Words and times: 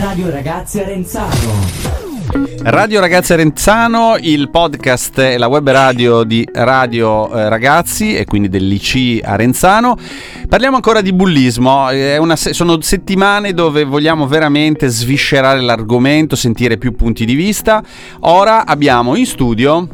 Radio 0.00 0.30
Ragazzi 0.30 0.80
Arenzano. 0.80 1.60
Radio 2.62 3.00
Ragazzi 3.00 3.34
Arenzano, 3.34 4.16
il 4.18 4.48
podcast 4.48 5.18
e 5.18 5.36
la 5.36 5.46
web 5.46 5.68
radio 5.68 6.22
di 6.22 6.48
Radio 6.50 7.30
eh, 7.30 7.50
Ragazzi 7.50 8.16
e 8.16 8.24
quindi 8.24 8.48
dell'IC 8.48 9.22
Arenzano. 9.22 9.98
Parliamo 10.48 10.76
ancora 10.76 11.02
di 11.02 11.12
bullismo, 11.12 11.88
se- 12.34 12.54
sono 12.54 12.80
settimane 12.80 13.52
dove 13.52 13.84
vogliamo 13.84 14.26
veramente 14.26 14.88
sviscerare 14.88 15.60
l'argomento, 15.60 16.34
sentire 16.34 16.78
più 16.78 16.96
punti 16.96 17.26
di 17.26 17.34
vista. 17.34 17.82
Ora 18.20 18.64
abbiamo 18.64 19.16
in 19.16 19.26
studio 19.26 19.86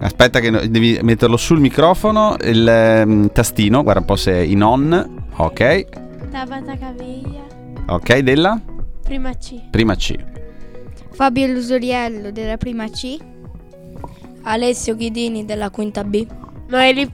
Aspetta 0.00 0.40
che 0.40 0.50
devi 0.68 0.98
metterlo 1.02 1.36
sul 1.36 1.60
microfono, 1.60 2.36
il 2.42 3.02
um, 3.06 3.32
tastino, 3.32 3.84
guarda 3.84 4.00
un 4.00 4.06
po' 4.06 4.16
se 4.16 4.32
è 4.32 4.40
in 4.40 4.62
on. 4.62 5.24
Ok. 5.36 5.84
Tabata 6.30 6.76
Caviglia. 6.76 7.44
Ok, 7.86 8.18
della? 8.18 8.60
Prima 9.06 9.32
C. 9.34 9.60
Prima 9.70 9.94
C. 9.94 10.16
Fabio 11.12 11.46
Lusoriello 11.46 12.32
della 12.32 12.56
prima 12.56 12.88
C. 12.90 13.16
Alessio 14.42 14.96
Ghidini 14.96 15.44
della 15.44 15.70
quinta 15.70 16.02
B. 16.02 16.26
Noeli 16.66 17.08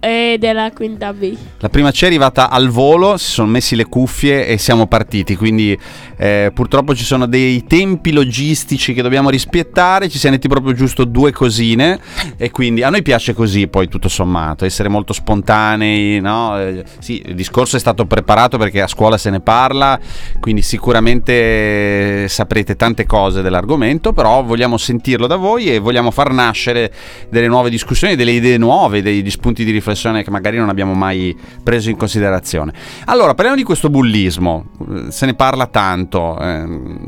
e 0.00 0.36
della 0.38 0.70
quinta 0.72 1.12
B. 1.12 1.36
La 1.58 1.68
prima 1.68 1.90
C 1.90 2.04
è 2.04 2.06
arrivata 2.06 2.50
al 2.50 2.68
volo, 2.68 3.16
si 3.16 3.30
sono 3.30 3.48
messi 3.48 3.74
le 3.74 3.86
cuffie 3.86 4.46
e 4.46 4.56
siamo 4.56 4.86
partiti, 4.86 5.34
quindi 5.34 5.76
eh, 6.16 6.52
purtroppo 6.54 6.94
ci 6.94 7.04
sono 7.04 7.26
dei 7.26 7.64
tempi 7.64 8.12
logistici 8.12 8.92
che 8.94 9.02
dobbiamo 9.02 9.28
rispettare, 9.28 10.08
ci 10.08 10.18
siamo 10.18 10.36
detti 10.36 10.48
proprio 10.48 10.72
giusto 10.72 11.04
due 11.04 11.32
cosine 11.32 11.98
e 12.36 12.50
quindi 12.50 12.82
a 12.82 12.90
noi 12.90 13.02
piace 13.02 13.34
così 13.34 13.66
poi 13.66 13.88
tutto 13.88 14.08
sommato, 14.08 14.64
essere 14.64 14.88
molto 14.88 15.12
spontanei, 15.12 16.20
no? 16.20 16.58
Eh, 16.60 16.84
sì, 17.00 17.20
il 17.26 17.34
discorso 17.34 17.76
è 17.76 17.80
stato 17.80 18.06
preparato 18.06 18.56
perché 18.56 18.80
a 18.80 18.86
scuola 18.86 19.18
se 19.18 19.30
ne 19.30 19.40
parla, 19.40 19.98
quindi 20.38 20.62
sicuramente 20.62 22.28
saprete 22.28 22.76
tante 22.76 23.04
cose 23.04 23.42
dell'argomento, 23.42 24.12
però 24.12 24.44
vogliamo 24.44 24.76
sentirlo 24.76 25.26
da 25.26 25.36
voi 25.36 25.72
e 25.72 25.80
vogliamo 25.80 26.12
far 26.12 26.32
nascere 26.32 26.92
delle 27.28 27.48
nuove 27.48 27.68
discussioni, 27.68 28.14
delle 28.14 28.32
idee 28.32 28.58
nuove, 28.58 29.02
degli 29.02 29.30
spunti 29.30 29.64
di 29.64 29.72
riflessione 29.72 29.86
riflessione 29.88 30.22
che 30.22 30.30
magari 30.30 30.58
non 30.58 30.68
abbiamo 30.68 30.94
mai 30.94 31.36
preso 31.62 31.90
in 31.90 31.96
considerazione. 31.96 32.72
Allora, 33.06 33.34
parliamo 33.34 33.56
di 33.56 33.64
questo 33.64 33.88
bullismo, 33.90 34.66
se 35.08 35.26
ne 35.26 35.34
parla 35.34 35.66
tanto. 35.66 36.38
Eh, 36.38 36.64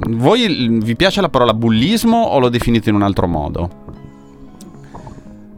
voi 0.08 0.80
vi 0.82 0.96
piace 0.96 1.20
la 1.20 1.28
parola 1.28 1.54
bullismo 1.54 2.16
o 2.16 2.38
lo 2.38 2.48
definite 2.48 2.88
in 2.88 2.94
un 2.94 3.02
altro 3.02 3.26
modo? 3.26 3.70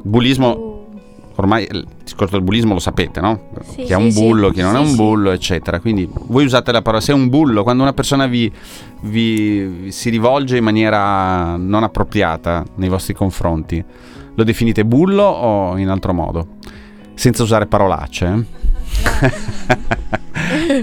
Bullismo 0.03 0.71
ormai 1.37 1.67
il 1.71 1.87
discorso 2.03 2.35
del 2.35 2.45
bullismo 2.45 2.75
lo 2.75 2.79
sapete, 2.79 3.21
no? 3.21 3.49
Sì, 3.63 3.85
chi 3.85 3.93
è 3.93 3.97
un 3.97 4.13
bullo, 4.13 4.49
sì. 4.49 4.55
chi 4.55 4.61
non 4.61 4.73
Sì, 4.73 4.77
è 4.77 4.81
un 4.81 4.97
bullo, 4.97 5.31
eccetera. 5.31 5.81
Quindi 5.81 6.09
voi 6.27 6.45
usate 6.45 6.73
la 6.73 6.83
parola, 6.83 7.03
sei 7.03 7.15
un 7.15 7.29
bullo, 7.29 7.63
quando 7.63 7.83
una 7.83 7.93
persona 7.93 8.27
vi- 8.27 8.53
vi 9.03 9.91
si 9.91 10.11
rivolge 10.11 10.57
in 10.59 10.65
maniera 10.65 11.57
non 11.57 11.83
appropriata 11.83 12.65
nei 12.77 12.89
vostri 12.89 13.15
confronti, 13.15 13.83
lo 14.35 14.45
definite 14.45 14.85
bullo 14.85 15.23
o 15.25 15.79
in 15.79 15.89
altro 15.89 16.13
modo? 16.13 16.47
Senza 17.15 17.43
usare 17.43 17.67
parolacce? 17.67 18.27
eh? 18.27 18.45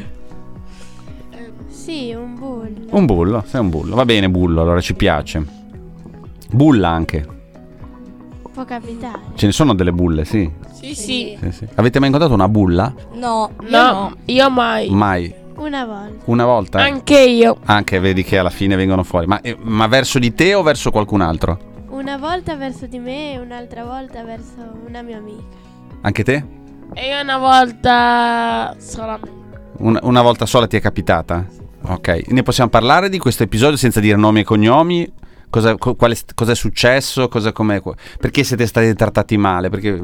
Sì, 1.67 2.13
un 2.13 2.35
bullo. 2.35 2.85
un 2.91 3.05
bullo, 3.07 3.43
sei 3.47 3.61
un 3.61 3.69
bullo. 3.69 3.95
Va 3.95 4.05
bene, 4.05 4.29
bullo, 4.29 4.61
allora 4.61 4.79
ci 4.79 4.93
piace. 4.93 5.43
Bulla 6.51 6.89
anche. 6.89 7.25
Può 8.53 8.63
capitare. 8.63 9.19
Ce 9.33 9.47
ne 9.47 9.51
sono 9.51 9.73
delle 9.73 9.91
bulle, 9.91 10.23
sì. 10.25 10.49
Sì, 10.71 10.93
sì. 10.93 11.35
Sì, 11.41 11.51
sì. 11.51 11.67
Avete 11.75 11.97
mai 11.97 12.09
incontrato 12.09 12.35
una 12.35 12.47
bulla? 12.49 12.93
No, 13.13 13.51
io 13.61 13.69
No, 13.69 13.91
no. 13.91 14.15
io 14.25 14.49
mai. 14.51 14.89
Mai. 14.91 15.33
Una 15.55 15.85
volta. 15.85 16.23
Una 16.25 16.45
volta? 16.45 16.79
Anche 16.79 17.19
io. 17.21 17.57
Anche 17.65 17.99
vedi 17.99 18.23
che 18.23 18.37
alla 18.37 18.51
fine 18.51 18.75
vengono 18.75 19.01
fuori. 19.03 19.25
Ma, 19.25 19.41
eh, 19.41 19.57
ma 19.59 19.87
verso 19.87 20.19
di 20.19 20.33
te 20.35 20.53
o 20.53 20.61
verso 20.61 20.91
qualcun 20.91 21.21
altro? 21.21 21.57
Una 21.89 22.17
volta 22.17 22.55
verso 22.55 22.85
di 22.85 22.99
me 22.99 23.33
e 23.33 23.39
un'altra 23.39 23.83
volta 23.83 24.23
verso 24.23 24.77
una 24.87 25.01
mia 25.01 25.17
amica. 25.17 25.57
Anche 26.01 26.23
te? 26.23 26.43
E 26.93 27.07
io 27.09 27.21
una 27.21 27.37
volta 27.37 28.75
solamente. 28.79 29.37
Una, 29.77 29.99
una 30.03 30.21
volta 30.21 30.45
sola 30.45 30.67
ti 30.67 30.77
è 30.77 30.81
capitata? 30.81 31.45
Ok. 31.81 32.23
Ne 32.29 32.43
possiamo 32.43 32.69
parlare 32.69 33.09
di 33.09 33.17
questo 33.17 33.43
episodio 33.43 33.77
senza 33.77 33.99
dire 33.99 34.17
nomi 34.17 34.41
e 34.41 34.43
cognomi? 34.43 35.11
Cosa, 35.49 35.77
co- 35.77 35.95
quale- 35.95 36.17
cosa 36.35 36.51
è 36.51 36.55
successo? 36.55 37.27
Cosa, 37.27 37.51
com'è- 37.51 37.81
perché 38.19 38.43
siete 38.43 38.65
stati 38.67 38.93
trattati 38.93 39.37
male? 39.37 39.69
Perché 39.69 40.01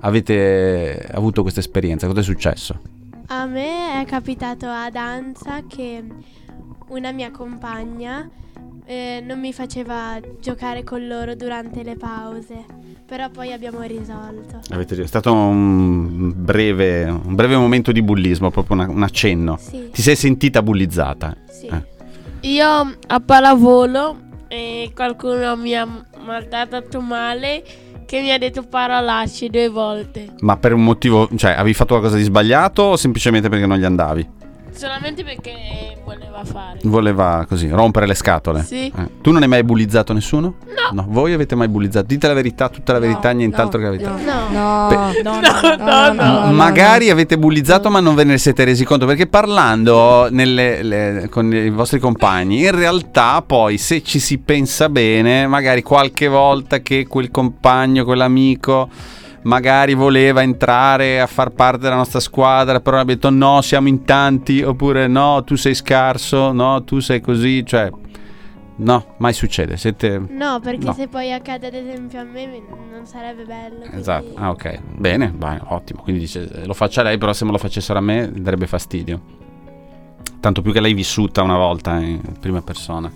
avete 0.00 1.08
avuto 1.12 1.42
questa 1.42 1.60
esperienza? 1.60 2.06
Cosa 2.06 2.20
è 2.20 2.24
successo? 2.24 2.80
A 3.28 3.46
me 3.46 4.00
è 4.02 4.04
capitato 4.06 4.66
a 4.66 4.90
danza 4.90 5.62
che 5.66 6.04
una 6.88 7.12
mia 7.12 7.30
compagna 7.30 8.28
eh, 8.86 9.22
non 9.26 9.40
mi 9.40 9.52
faceva 9.52 10.18
giocare 10.40 10.84
con 10.84 11.06
loro 11.06 11.34
durante 11.34 11.82
le 11.82 11.96
pause, 11.96 12.64
però 13.06 13.28
poi 13.30 13.52
abbiamo 13.52 13.80
risolto. 13.82 14.60
Avete, 14.70 15.00
è 15.02 15.06
stato 15.06 15.32
un 15.32 16.32
breve, 16.36 17.04
un 17.04 17.34
breve 17.34 17.56
momento 17.56 17.92
di 17.92 18.02
bullismo, 18.02 18.50
proprio 18.50 18.76
una- 18.76 18.88
un 18.90 19.02
accenno. 19.02 19.56
Sì, 19.58 19.88
Ti 19.90 20.02
sei 20.02 20.16
sentita 20.16 20.62
bullizzata? 20.62 21.34
sì. 21.48 21.66
Eh. 21.66 21.92
Io 22.48 22.66
a 23.06 23.20
pallavolo 23.20 24.18
e 24.48 24.92
qualcuno 24.94 25.56
mi 25.56 25.74
ha 25.74 25.88
maltrattato 26.22 27.00
male 27.00 27.62
che 28.04 28.20
mi 28.20 28.30
ha 28.32 28.38
detto 28.38 28.62
parolacce 28.64 29.48
due 29.48 29.68
volte. 29.70 30.34
Ma 30.40 30.58
per 30.58 30.74
un 30.74 30.84
motivo, 30.84 31.26
cioè, 31.36 31.52
avevi 31.52 31.72
fatto 31.72 31.94
qualcosa 31.94 32.16
di 32.18 32.22
sbagliato 32.22 32.82
o 32.82 32.96
semplicemente 32.96 33.48
perché 33.48 33.64
non 33.66 33.78
gli 33.78 33.84
andavi? 33.84 34.28
Solamente 34.74 35.22
perché 35.24 35.96
voleva 36.04 36.44
fare. 36.44 36.78
Voleva 36.82 37.44
così 37.48 37.68
rompere 37.68 38.06
le 38.06 38.14
scatole. 38.14 38.62
Sì. 38.64 38.92
Eh. 38.94 39.08
Tu 39.22 39.30
non 39.30 39.42
hai 39.42 39.48
mai 39.48 39.62
bullizzato 39.64 40.12
nessuno? 40.12 40.54
No. 40.92 41.06
Voi 41.08 41.32
avete 41.32 41.54
mai 41.54 41.68
bullizzato? 41.68 42.06
Dite 42.06 42.26
la 42.26 42.34
verità, 42.34 42.68
tutta 42.68 42.92
la 42.92 42.98
verità, 42.98 43.30
nient'altro 43.30 43.78
che 43.78 43.84
la 43.84 43.90
verità. 43.90 44.12
No. 44.24 44.42
No, 44.50 45.12
no, 45.22 45.40
No, 45.40 46.12
no, 46.12 46.42
no. 46.46 46.52
Magari 46.52 47.10
avete 47.10 47.38
bullizzato 47.38 47.88
ma 47.90 48.00
non 48.00 48.14
ve 48.14 48.24
ne 48.24 48.38
siete 48.38 48.64
resi 48.64 48.84
conto 48.84 49.06
perché 49.06 49.26
parlando 49.26 50.28
nelle- 50.30 50.82
le- 50.82 51.28
con 51.30 51.52
i 51.52 51.70
vostri 51.70 51.98
compagni 51.98 52.60
in 52.64 52.70
realtà 52.74 53.42
poi 53.42 53.78
se 53.78 54.02
ci 54.02 54.18
si 54.18 54.38
pensa 54.38 54.88
bene 54.88 55.46
magari 55.46 55.82
qualche 55.82 56.28
volta 56.28 56.80
che 56.80 57.06
quel 57.08 57.30
compagno, 57.30 58.04
quell'amico 58.04 58.88
magari 59.44 59.94
voleva 59.94 60.42
entrare 60.42 61.20
a 61.20 61.26
far 61.26 61.50
parte 61.50 61.78
della 61.78 61.96
nostra 61.96 62.20
squadra 62.20 62.80
però 62.80 62.98
ha 62.98 63.04
detto 63.04 63.30
no 63.30 63.60
siamo 63.62 63.88
in 63.88 64.04
tanti 64.04 64.62
oppure 64.62 65.06
no 65.06 65.42
tu 65.44 65.54
sei 65.56 65.74
scarso 65.74 66.52
no 66.52 66.82
tu 66.84 66.98
sei 67.00 67.20
così 67.20 67.64
cioè 67.64 67.90
no 68.76 69.14
mai 69.18 69.32
succede 69.32 69.76
siete 69.76 70.20
No, 70.30 70.58
perché 70.60 70.86
No. 70.86 70.92
se 70.94 71.06
poi 71.08 71.32
accade 71.32 71.68
ad 71.68 71.74
esempio 71.74 72.20
a 72.20 72.24
me 72.24 72.46
non 72.90 73.06
sarebbe 73.06 73.44
bello. 73.44 73.76
quindi- 73.80 73.96
Esatto, 73.98 74.32
ah 74.34 74.50
ok, 74.50 74.80
bene, 74.96 75.32
vai, 75.36 75.58
ottimo, 75.62 76.00
quindi 76.02 76.20
dice 76.22 76.48
eh, 76.50 76.66
lo 76.66 76.72
faccia 76.74 77.02
lei, 77.02 77.16
però 77.18 77.32
se 77.32 77.44
me 77.44 77.50
lo 77.52 77.58
facessero 77.58 77.98
a 77.98 78.02
me 78.02 78.30
darebbe 78.34 78.66
fastidio. 78.66 79.20
Tanto 80.40 80.60
più 80.62 80.72
che 80.72 80.80
l'hai 80.80 80.94
vissuta 80.94 81.42
una 81.42 81.56
volta 81.56 81.98
in 82.00 82.20
prima 82.40 82.60
persona. 82.62 83.10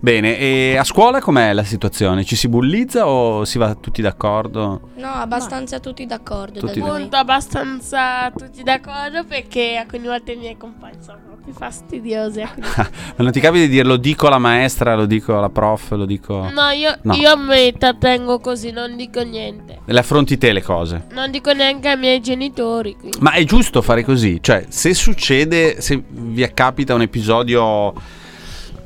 Bene, 0.00 0.38
e 0.38 0.76
a 0.78 0.84
scuola 0.84 1.20
com'è 1.20 1.52
la 1.52 1.64
situazione? 1.64 2.24
Ci 2.24 2.36
si 2.36 2.48
bullizza 2.48 3.08
o 3.08 3.44
si 3.44 3.58
va 3.58 3.74
tutti 3.74 4.00
d'accordo? 4.00 4.90
No, 4.94 5.08
abbastanza 5.10 5.80
tutti 5.80 6.06
d'accordo. 6.06 6.60
Tutti 6.60 6.78
da 6.78 6.86
noi. 6.86 6.96
Appunto 6.96 7.16
abbastanza 7.16 8.30
tutti 8.30 8.62
d'accordo 8.62 9.24
perché 9.24 9.74
alcune 9.76 10.06
volte 10.06 10.32
i 10.32 10.36
miei 10.36 10.56
compagni 10.56 10.98
sono 11.04 11.18
proprio 11.26 11.52
fastidiosi. 11.52 12.40
Ma 12.76 12.86
non 13.16 13.32
ti 13.32 13.40
capita 13.40 13.64
di 13.64 13.68
dire 13.70 13.84
lo 13.84 13.96
dico 13.96 14.28
alla 14.28 14.38
maestra, 14.38 14.94
lo 14.94 15.04
dico 15.06 15.36
alla 15.36 15.48
prof, 15.50 15.90
lo 15.90 16.06
dico... 16.06 16.48
No, 16.48 16.68
io, 16.70 16.96
No. 17.02 17.14
io 17.14 17.36
mi 17.36 17.72
trattengo 17.76 18.38
così, 18.38 18.70
non 18.70 18.94
dico 18.94 19.20
niente. 19.22 19.80
Le 19.84 19.98
affronti 19.98 20.38
te 20.38 20.52
le 20.52 20.62
cose. 20.62 21.06
Non 21.10 21.32
dico 21.32 21.52
neanche 21.52 21.88
ai 21.88 21.98
miei 21.98 22.20
genitori. 22.20 22.94
quindi. 22.94 23.18
Ma 23.20 23.32
è 23.32 23.42
giusto 23.42 23.82
fare 23.82 24.04
così? 24.04 24.38
Cioè, 24.40 24.66
se 24.68 24.94
succede, 24.94 25.80
se 25.80 26.00
vi 26.08 26.48
capita 26.54 26.94
un 26.94 27.02
episodio, 27.02 27.92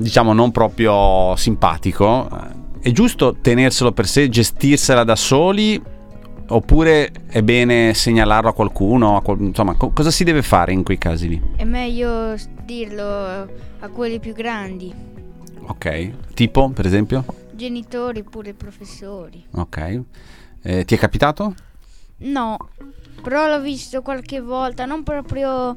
diciamo, 0.03 0.33
non 0.33 0.51
proprio 0.51 1.35
simpatico, 1.37 2.29
eh, 2.29 2.89
è 2.89 2.91
giusto 2.91 3.37
tenerselo 3.41 3.91
per 3.93 4.05
sé, 4.07 4.29
gestirsela 4.29 5.03
da 5.03 5.15
soli? 5.15 5.81
Oppure 6.45 7.09
è 7.27 7.41
bene 7.41 7.93
segnalarlo 7.93 8.49
a 8.49 8.53
qualcuno? 8.53 9.15
a 9.15 9.21
qual- 9.21 9.39
insomma, 9.39 9.75
co- 9.75 9.91
cosa 9.91 10.11
si 10.11 10.23
deve 10.25 10.41
fare 10.43 10.73
in 10.73 10.83
quei 10.83 10.97
casi 10.97 11.29
lì? 11.29 11.41
È 11.55 11.63
meglio 11.63 12.35
dirlo 12.65 13.03
a 13.05 13.87
quelli 13.91 14.19
più 14.19 14.33
grandi, 14.33 14.93
Ok. 15.65 16.33
Tipo, 16.33 16.69
per 16.69 16.85
esempio? 16.85 17.23
genitori 17.53 18.23
pure 18.23 18.53
professori. 18.53 19.45
Ok. 19.51 20.01
Eh, 20.61 20.83
ti 20.83 20.95
è 20.95 20.97
capitato? 20.97 21.53
No, 22.17 22.57
però 23.21 23.47
l'ho 23.47 23.61
visto 23.61 24.01
qualche 24.01 24.41
volta, 24.41 24.83
non 24.85 25.03
proprio 25.03 25.73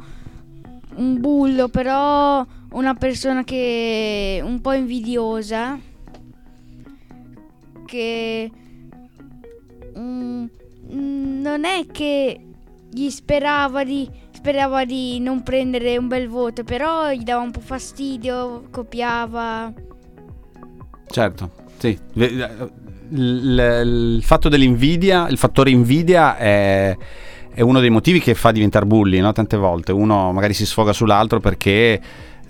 un 0.96 1.20
bullo, 1.20 1.68
però 1.68 2.44
una 2.72 2.94
persona 2.94 3.44
che 3.44 4.40
un 4.42 4.60
po' 4.60 4.72
invidiosa 4.72 5.78
che 7.84 8.50
mm, 9.98 10.44
non 10.90 11.64
è 11.64 11.86
che 11.90 12.40
gli 12.90 13.08
sperava 13.10 13.84
di 13.84 14.08
sperava 14.32 14.84
di 14.84 15.18
non 15.18 15.42
prendere 15.42 15.96
un 15.96 16.06
bel 16.06 16.28
voto, 16.28 16.62
però 16.62 17.10
gli 17.10 17.22
dava 17.24 17.42
un 17.42 17.50
po' 17.50 17.60
fastidio, 17.60 18.64
copiava. 18.70 19.72
Certo, 21.08 21.50
sì. 21.78 21.98
Il, 22.14 22.70
il- 23.10 24.12
il 24.16 24.22
fatto 24.22 24.48
dell'invidia, 24.48 25.26
il 25.28 25.36
fattore 25.36 25.70
invidia 25.70 26.36
è, 26.36 26.96
è 27.56 27.62
uno 27.62 27.80
dei 27.80 27.88
motivi 27.88 28.20
che 28.20 28.34
fa 28.34 28.52
diventare 28.52 28.84
bulli, 28.84 29.18
no? 29.18 29.32
Tante 29.32 29.56
volte 29.56 29.90
uno 29.90 30.30
magari 30.30 30.52
si 30.52 30.66
sfoga 30.66 30.92
sull'altro 30.92 31.40
perché, 31.40 31.98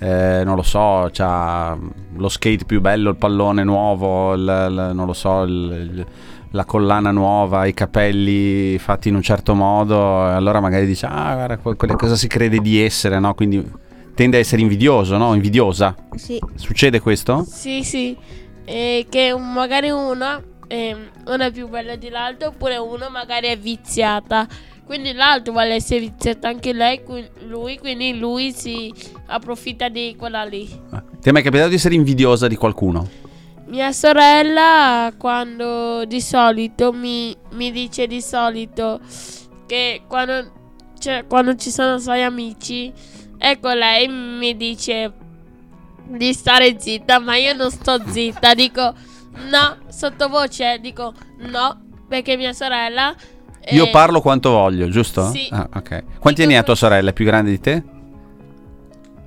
eh, 0.00 0.42
non 0.44 0.56
lo 0.56 0.62
so, 0.62 1.08
ha 1.18 1.78
lo 2.16 2.28
skate 2.28 2.64
più 2.64 2.80
bello, 2.80 3.10
il 3.10 3.16
pallone 3.16 3.62
nuovo, 3.62 4.34
il- 4.34 4.40
il- 4.40 4.90
non 4.94 5.06
lo 5.06 5.12
so, 5.12 5.42
il- 5.42 6.04
la 6.50 6.64
collana 6.64 7.12
nuova, 7.12 7.66
i 7.66 7.72
capelli 7.72 8.78
fatti 8.78 9.08
in 9.08 9.14
un 9.14 9.22
certo 9.22 9.54
modo, 9.54 10.26
e 10.28 10.32
allora 10.32 10.58
magari 10.58 10.86
dice, 10.86 11.06
ah, 11.06 11.34
guarda, 11.34 11.56
que- 11.58 11.76
quella 11.76 11.94
cosa 11.94 12.16
si 12.16 12.26
crede 12.26 12.58
di 12.58 12.80
essere, 12.82 13.20
no? 13.20 13.32
Quindi 13.34 13.64
tende 14.12 14.38
a 14.38 14.40
essere 14.40 14.60
invidioso, 14.60 15.16
no? 15.18 15.34
Invidiosa. 15.34 15.94
Sì. 16.16 16.40
Succede 16.56 16.98
questo? 16.98 17.44
Sì, 17.48 17.84
sì. 17.84 18.16
E 18.64 19.06
che 19.08 19.32
magari 19.38 19.90
una, 19.90 20.42
ehm, 20.66 20.98
una 21.26 21.44
è 21.46 21.52
più 21.52 21.68
bella 21.68 21.94
di 21.94 22.08
l'altro, 22.08 22.48
oppure 22.48 22.76
uno 22.76 23.08
magari 23.08 23.46
è 23.46 23.56
viziata. 23.56 24.48
Quindi 24.86 25.12
l'altro 25.14 25.52
vuole 25.52 25.74
essere 25.74 25.98
viziata 25.98 26.46
anche 26.46 26.72
lei, 26.72 27.02
lui, 27.48 27.76
quindi 27.76 28.16
lui 28.16 28.52
si 28.52 28.94
approfitta 29.26 29.88
di 29.88 30.14
quella 30.16 30.44
lì. 30.44 30.64
Ti 30.64 31.28
è 31.28 31.32
mai 31.32 31.42
capitato 31.42 31.70
di 31.70 31.74
essere 31.74 31.96
invidiosa 31.96 32.46
di 32.46 32.54
qualcuno? 32.54 33.08
Mia 33.66 33.90
sorella 33.90 35.12
quando 35.18 36.04
di 36.04 36.20
solito 36.20 36.92
mi, 36.92 37.36
mi 37.54 37.72
dice 37.72 38.06
di 38.06 38.22
solito 38.22 39.00
che 39.66 40.02
quando, 40.06 40.52
cioè, 41.00 41.24
quando 41.26 41.56
ci 41.56 41.72
sono 41.72 41.98
suoi 41.98 42.22
amici, 42.22 42.92
ecco 43.38 43.72
lei 43.72 44.06
mi 44.06 44.56
dice 44.56 45.12
di 46.04 46.32
stare 46.32 46.76
zitta, 46.78 47.18
ma 47.18 47.34
io 47.34 47.54
non 47.54 47.72
sto 47.72 48.00
zitta, 48.06 48.54
dico 48.54 48.94
no, 49.50 49.78
sottovoce 49.88 50.78
dico 50.80 51.12
no, 51.38 51.80
perché 52.08 52.36
mia 52.36 52.52
sorella... 52.52 53.12
Io 53.70 53.86
eh, 53.86 53.90
parlo 53.90 54.20
quanto 54.20 54.50
voglio, 54.50 54.88
giusto? 54.88 55.28
Sì. 55.30 55.48
Ah, 55.50 55.68
ok. 55.74 56.04
Quanti 56.18 56.42
anni 56.42 56.56
ha 56.56 56.62
tua 56.62 56.74
sorella? 56.74 57.10
È 57.10 57.12
più 57.12 57.24
grande 57.24 57.50
di 57.50 57.60
te? 57.60 57.82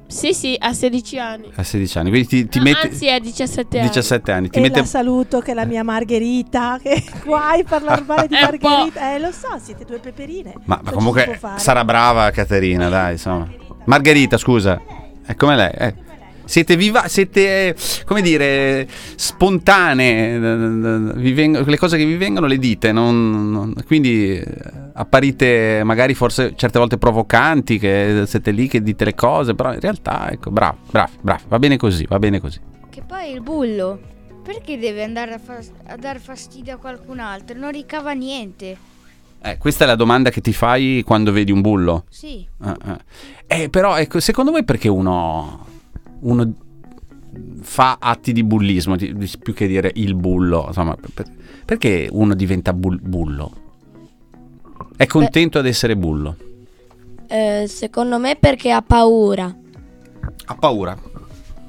Sì, 0.08 0.34
sì, 0.34 0.56
ha 0.60 0.74
16 0.74 1.20
anni. 1.20 1.52
Ha 1.54 1.62
16 1.62 1.98
anni. 2.00 2.10
Quindi 2.10 2.28
ti, 2.28 2.48
ti 2.48 2.58
No, 2.58 2.64
metti... 2.64 2.88
Anzi, 2.88 3.10
ha 3.12 3.20
17 3.20 3.78
anni. 3.78 3.88
17 3.90 4.32
anni. 4.32 4.50
Ti 4.50 4.58
e 4.58 4.62
mette... 4.62 4.80
la 4.80 4.86
saluto 4.86 5.40
che 5.40 5.52
è 5.52 5.54
la 5.54 5.66
mia 5.66 5.84
Margherita, 5.84 6.80
che 6.82 7.04
guai 7.24 7.64
parlare 7.64 8.02
male 8.08 8.28
di 8.28 8.34
È 8.36 8.42
un 8.42 8.58
po'- 8.58 8.68
Margherita. 8.70 9.14
Eh, 9.14 9.20
lo 9.20 9.32
so, 9.32 9.60
siete 9.62 9.86
due 9.86 10.00
peperine. 10.00 10.54
Ma, 10.64 10.64
ma 10.66 10.76
Cosa 10.78 10.82
ci 10.82 10.90
si 10.90 10.94
comunque 10.96 11.40
sarà 11.58 11.86
brava 11.86 12.32
Caterina, 12.32 12.90
dai, 12.90 13.12
insomma. 13.14 13.48
Margherita, 13.86 14.38
scusa. 14.38 14.82
È 15.24 15.36
come 15.36 15.56
lei. 15.56 15.72
eh. 15.78 15.96
Siete 16.50 16.76
viva, 16.76 17.08
siete, 17.08 17.68
eh, 17.68 17.76
come 18.06 18.24
dire, 18.24 18.88
spontanee. 19.16 20.34
eh, 20.36 21.14
vi 21.16 21.32
veng- 21.32 21.64
le 21.64 21.78
cose 21.78 21.96
che 21.96 22.06
vi 22.06 22.18
vengono 22.18 22.48
le 22.48 22.58
dite, 22.58 22.92
non- 22.92 23.52
non- 23.52 23.74
quindi 23.86 24.34
eh, 24.36 24.46
apparite 24.94 25.82
magari 25.84 26.16
forse 26.16 26.54
certe 26.56 26.80
volte 26.80 26.98
provocanti, 26.98 27.78
che 27.78 28.24
siete 28.26 28.50
lì 28.50 28.68
che 28.68 28.82
dite 28.82 29.06
le 29.06 29.14
cose, 29.14 29.54
però 29.54 29.74
in 29.74 29.80
realtà, 29.80 30.32
ecco, 30.32 30.50
bravo, 30.50 30.78
bravo, 30.90 31.12
bravo, 31.22 31.44
va 31.50 31.60
bene 31.60 31.78
così, 31.78 32.06
va 32.08 32.18
bene 32.18 32.40
così. 32.40 32.60
Che 32.90 33.04
poi 33.06 33.32
il 33.32 33.42
bullo, 33.42 34.00
perché 34.44 34.80
deve 34.80 35.04
andare 35.04 35.34
a, 35.34 35.40
fas- 35.40 35.72
a 35.86 35.96
dar 35.98 36.20
fastidio 36.20 36.74
a 36.74 36.78
qualcun 36.78 37.20
altro? 37.20 37.58
Non 37.60 37.72
ricava 37.72 38.14
niente. 38.14 38.76
Eh, 39.42 39.58
questa 39.58 39.84
è 39.84 39.88
la 39.88 39.96
domanda 39.96 40.32
che 40.32 40.42
ti 40.42 40.52
fai 40.52 41.04
quando 41.06 41.32
vedi 41.32 41.52
un 41.52 41.62
bullo. 41.62 42.06
Sì. 42.10 42.46
Ah. 42.62 43.00
Eh, 43.46 43.70
però, 43.70 43.98
ecco, 43.98 44.20
secondo 44.20 44.50
voi 44.52 44.66
perché 44.66 44.90
uno, 44.90 45.66
uno 46.22 46.54
fa 47.62 47.98
atti 48.00 48.34
di 48.34 48.44
bullismo, 48.44 48.96
più 48.96 49.54
che 49.54 49.68
dire 49.68 49.92
il 49.96 50.16
bullo, 50.16 50.66
insomma, 50.68 50.96
per- 50.96 51.32
perché 51.66 52.08
uno 52.12 52.34
diventa 52.34 52.74
bull- 52.74 53.00
bullo? 53.02 53.52
È 54.96 55.06
contento 55.06 55.60
ad 55.60 55.66
essere 55.66 55.96
bullo? 55.96 56.36
Eh, 57.28 57.66
secondo 57.68 58.18
me 58.18 58.36
perché 58.36 58.72
ha 58.72 58.82
paura. 58.82 59.56
Ha 60.46 60.56
paura. 60.56 60.98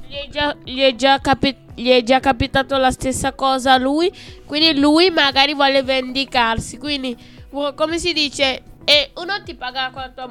Gli 0.08 0.14
è, 0.14 0.28
già, 0.30 0.56
gli, 0.64 0.80
è 0.80 0.94
già 0.96 1.20
capi- 1.20 1.56
gli 1.74 1.90
è 1.90 2.02
già 2.02 2.18
capitato 2.18 2.76
la 2.78 2.90
stessa 2.90 3.32
cosa 3.34 3.74
a 3.74 3.78
lui, 3.78 4.10
quindi 4.46 4.78
lui 4.80 5.10
magari 5.10 5.54
vuole 5.54 5.82
vendicarsi. 5.82 6.78
Quindi, 6.78 7.16
come 7.74 7.98
si 7.98 8.12
dice, 8.12 8.62
e 8.84 9.10
uno 9.16 9.40
ti 9.44 9.54
paga 9.54 9.90
con 9.92 10.02
la 10.02 10.10
tua 10.10 10.26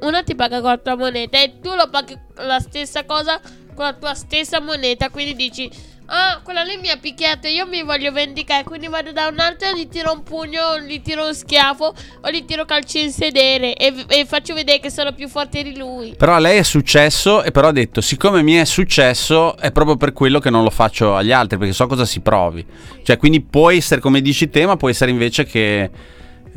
uno 0.00 0.22
ti 0.22 0.34
paga 0.34 0.60
con 0.60 0.70
la 0.70 0.78
tua 0.78 0.96
moneta 0.96 1.40
e 1.40 1.58
tu 1.60 1.74
lo 1.74 1.88
paghi 1.90 2.18
la 2.36 2.60
stessa 2.60 3.04
cosa 3.04 3.40
con 3.74 3.84
la 3.84 3.92
tua 3.94 4.14
stessa 4.14 4.60
moneta. 4.60 5.08
Quindi 5.10 5.34
dici, 5.34 5.70
ah, 6.06 6.40
quella 6.42 6.62
lì 6.62 6.76
mi 6.80 6.90
ha 6.90 6.96
picchiato, 6.96 7.46
io 7.46 7.66
mi 7.66 7.82
voglio 7.82 8.12
vendicare. 8.12 8.64
Quindi 8.64 8.88
vado 8.88 9.12
da 9.12 9.28
un 9.28 9.38
altro 9.38 9.68
e 9.68 9.76
gli 9.78 9.88
tiro 9.88 10.12
un 10.12 10.22
pugno, 10.22 10.78
gli 10.80 11.00
tiro 11.00 11.26
un 11.26 11.34
schiaffo 11.34 11.94
o 12.20 12.30
gli 12.30 12.44
tiro 12.44 12.64
calci 12.64 13.02
in 13.02 13.10
sedere 13.10 13.74
e, 13.74 14.04
e 14.08 14.24
faccio 14.26 14.54
vedere 14.54 14.80
che 14.80 14.90
sono 14.90 15.12
più 15.12 15.28
forte 15.28 15.62
di 15.62 15.76
lui. 15.76 16.14
Però 16.16 16.34
a 16.34 16.38
lei 16.38 16.58
è 16.58 16.62
successo 16.62 17.42
e 17.42 17.50
però 17.50 17.68
ha 17.68 17.72
detto, 17.72 18.00
siccome 18.00 18.42
mi 18.42 18.54
è 18.54 18.64
successo 18.64 19.56
è 19.56 19.70
proprio 19.72 19.96
per 19.96 20.12
quello 20.12 20.38
che 20.38 20.50
non 20.50 20.64
lo 20.64 20.70
faccio 20.70 21.14
agli 21.14 21.32
altri, 21.32 21.58
perché 21.58 21.72
so 21.72 21.86
cosa 21.86 22.04
si 22.04 22.20
provi. 22.20 22.64
Cioè, 23.02 23.16
quindi 23.16 23.40
può 23.40 23.70
essere, 23.70 24.00
come 24.00 24.20
dici 24.20 24.50
te, 24.50 24.66
ma 24.66 24.76
può 24.76 24.88
essere 24.88 25.10
invece 25.10 25.44
che 25.44 25.90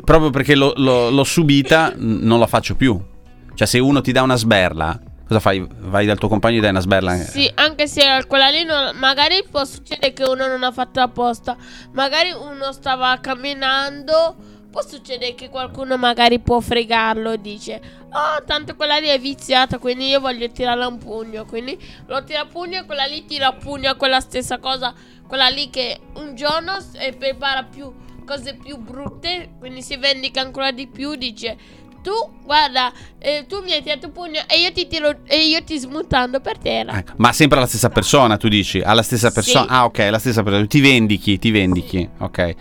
proprio 0.04 0.30
perché 0.30 0.54
l'ho, 0.54 1.24
subita 1.24 1.92
non 1.96 2.38
la 2.38 2.46
faccio 2.46 2.74
più. 2.74 3.10
Cioè, 3.54 3.66
se 3.66 3.78
uno 3.78 4.00
ti 4.00 4.12
dà 4.12 4.22
una 4.22 4.36
sberla, 4.36 4.98
cosa 5.26 5.40
fai? 5.40 5.66
Vai 5.68 6.06
dal 6.06 6.18
tuo 6.18 6.28
compagno 6.28 6.58
e 6.58 6.60
dai 6.60 6.70
una 6.70 6.80
sberla? 6.80 7.14
Sì, 7.16 7.50
anche 7.54 7.86
se 7.86 8.24
quella 8.26 8.48
lì 8.48 8.64
non- 8.64 8.96
magari 8.96 9.44
può 9.50 9.64
succedere 9.64 10.12
che 10.12 10.24
uno 10.24 10.46
non 10.46 10.62
ha 10.62 10.72
fatto 10.72 11.00
apposta. 11.00 11.56
Magari 11.92 12.30
uno 12.32 12.72
stava 12.72 13.18
camminando. 13.20 14.36
Può 14.72 14.80
succedere 14.80 15.34
che 15.34 15.50
qualcuno 15.50 15.98
magari 15.98 16.38
può 16.40 16.58
fregarlo 16.60 17.32
e 17.32 17.40
dice: 17.42 17.78
Oh, 18.10 18.42
tanto 18.46 18.74
quella 18.74 18.96
lì 18.96 19.08
è 19.08 19.18
viziata, 19.18 19.76
quindi 19.78 20.08
io 20.08 20.18
voglio 20.18 20.50
tirarla 20.50 20.86
un 20.86 20.96
pugno. 20.96 21.44
Quindi 21.44 21.78
lo 22.06 22.24
tira 22.24 22.40
a 22.40 22.46
pugno 22.46 22.78
e 22.78 22.84
quella 22.86 23.04
lì 23.04 23.26
tira 23.26 23.48
a 23.48 23.52
pugno 23.52 23.90
a 23.90 23.96
quella 23.96 24.20
stessa 24.20 24.58
cosa. 24.58 24.94
Quella 25.28 25.48
lì 25.48 25.68
che 25.68 26.00
un 26.14 26.34
giorno 26.34 26.78
prepara 27.18 27.64
più 27.64 27.92
cose 28.24 28.54
più 28.54 28.78
brutte. 28.78 29.50
Quindi 29.58 29.82
si 29.82 29.96
vendica 29.98 30.40
ancora 30.40 30.70
di 30.70 30.86
più. 30.86 31.16
Dice: 31.16 31.54
Tu, 32.02 32.10
guarda, 32.44 32.92
eh, 33.18 33.44
tu 33.48 33.62
mi 33.62 33.72
hai 33.72 33.82
tirato 33.82 34.06
un 34.06 34.12
pugno 34.12 34.40
e 34.48 34.58
io 34.60 34.72
ti 34.72 34.86
tiro 34.88 35.18
e 35.24 35.46
io 35.46 35.62
ti 35.62 35.78
smutando 35.78 36.40
per 36.40 36.58
terra. 36.58 36.98
Eh, 36.98 37.04
Ma 37.16 37.32
sempre 37.32 37.58
alla 37.58 37.66
stessa 37.66 37.90
persona, 37.90 38.36
tu 38.36 38.48
dici? 38.48 38.80
Alla 38.80 39.02
stessa 39.02 39.28
Sì. 39.28 39.34
persona? 39.34 39.66
Ah, 39.68 39.84
ok, 39.84 39.98
la 40.10 40.18
stessa 40.18 40.42
persona. 40.42 40.66
Ti 40.66 40.80
vendichi, 40.80 41.38
ti 41.38 41.50
vendichi. 41.50 42.08
Ok. 42.18 42.54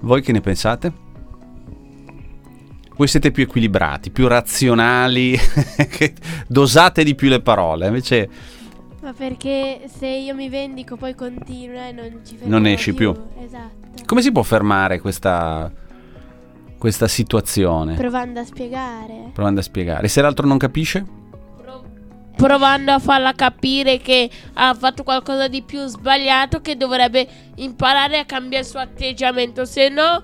Voi 0.00 0.20
che 0.22 0.32
ne 0.32 0.40
pensate? 0.40 0.92
Voi 2.96 3.06
siete 3.06 3.30
più 3.30 3.44
equilibrati, 3.44 4.10
più 4.10 4.26
razionali, 4.26 5.38
dosate 6.48 7.04
di 7.04 7.14
più 7.14 7.28
le 7.28 7.40
parole. 7.40 7.86
Invece 7.86 8.28
Ma 9.00 9.12
perché 9.12 9.82
se 9.86 10.06
io 10.08 10.34
mi 10.34 10.48
vendico 10.48 10.96
poi 10.96 11.14
continua 11.14 11.86
e 11.86 11.92
non 11.92 12.20
ci 12.26 12.34
fermo 12.36 12.52
Non 12.52 12.66
esci 12.66 12.92
più. 12.94 13.14
Esatto. 13.40 14.02
Come 14.04 14.20
si 14.20 14.32
può 14.32 14.42
fermare 14.42 15.00
questa, 15.00 15.70
questa 16.78 17.08
situazione? 17.08 17.94
Provando 17.94 18.40
a 18.40 18.44
spiegare. 18.44 19.30
Provando 19.34 19.60
a 19.60 19.62
spiegare. 19.62 20.06
E 20.06 20.08
se 20.08 20.22
l'altro 20.22 20.46
non 20.46 20.58
capisce? 20.58 21.04
Provando 22.36 22.92
a 22.92 23.00
farla 23.00 23.32
capire 23.32 23.98
che 23.98 24.30
ha 24.54 24.72
fatto 24.72 25.02
qualcosa 25.02 25.48
di 25.48 25.62
più 25.62 25.84
sbagliato, 25.86 26.60
che 26.60 26.76
dovrebbe 26.76 27.26
imparare 27.56 28.16
a 28.18 28.24
cambiare 28.24 28.62
il 28.62 28.70
suo 28.70 28.78
atteggiamento. 28.78 29.64
Se 29.64 29.88
no, 29.88 30.22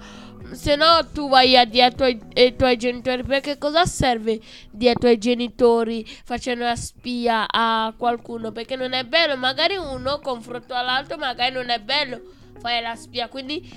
se 0.52 0.76
no 0.76 1.08
tu 1.12 1.28
vai 1.28 1.56
a 1.56 1.64
dire 1.64 1.86
ai 1.86 1.94
tuoi, 1.96 2.20
ai 2.34 2.54
tuoi 2.54 2.76
genitori. 2.76 3.24
Perché 3.24 3.58
cosa 3.58 3.84
serve 3.84 4.38
dire 4.70 4.90
ai 4.90 4.96
tuoi 4.96 5.18
genitori 5.18 6.06
facendo 6.24 6.62
la 6.62 6.76
spia 6.76 7.46
a 7.50 7.92
qualcuno? 7.96 8.52
Perché 8.52 8.76
non 8.76 8.92
è 8.92 9.02
bello. 9.02 9.36
Magari 9.36 9.74
uno 9.74 10.20
confronto 10.22 10.72
all'altro, 10.72 11.16
magari 11.18 11.52
non 11.52 11.68
è 11.68 11.80
bello 11.80 12.20
fare 12.60 12.80
la 12.80 12.94
spia. 12.94 13.26
Quindi 13.26 13.68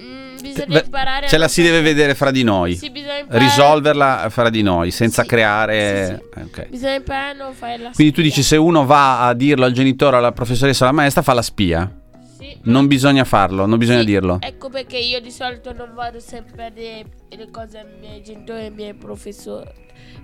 mm, 0.00 0.36
bisogna 0.40 0.66
Beh, 0.66 0.82
imparare 0.84 1.28
Ce 1.28 1.36
la 1.38 1.48
si 1.48 1.62
deve 1.62 1.80
vedere 1.80 2.14
fra 2.14 2.30
di 2.30 2.42
noi. 2.42 2.74
Sì, 2.76 2.90
bisogna 2.90 3.24
Risolverla 3.28 4.26
fra 4.30 4.48
di 4.50 4.62
noi, 4.62 4.90
senza 4.90 5.22
Sì, 5.22 5.28
creare... 5.28 6.22
sì, 6.32 6.40
eh, 6.40 6.42
ok. 6.44 6.68
Bisogna 6.68 6.94
imparare 6.94 7.30
a 7.38 7.42
non 7.44 7.52
fare 7.54 7.76
la 7.78 7.90
Quindi 7.94 8.12
tu 8.12 8.20
spia. 8.20 8.30
dici 8.30 8.42
se 8.42 8.56
uno 8.56 8.84
va 8.86 9.26
a 9.26 9.34
dirlo 9.34 9.64
al 9.64 9.72
genitore, 9.72 10.16
alla 10.16 10.32
professoressa, 10.32 10.84
alla 10.84 10.94
maestra, 10.94 11.22
fa 11.22 11.32
la 11.34 11.42
spia. 11.42 11.90
Sì. 12.38 12.56
Non 12.62 12.86
bisogna 12.86 13.24
farlo, 13.24 13.66
non 13.66 13.78
bisogna 13.78 14.02
dirlo. 14.02 14.38
Ecco 14.40 14.70
perché 14.70 14.96
io 14.96 15.20
di 15.20 15.30
solito 15.30 15.72
non 15.72 15.92
vado 15.94 16.20
sempre 16.20 16.66
a 16.66 16.70
dire 16.70 17.04
le 17.28 17.48
cose 17.50 17.78
ai 17.78 17.84
miei 18.00 18.22
genitori 18.22 18.62
ai 18.64 18.70
miei 18.70 18.94
professori, 18.94 19.68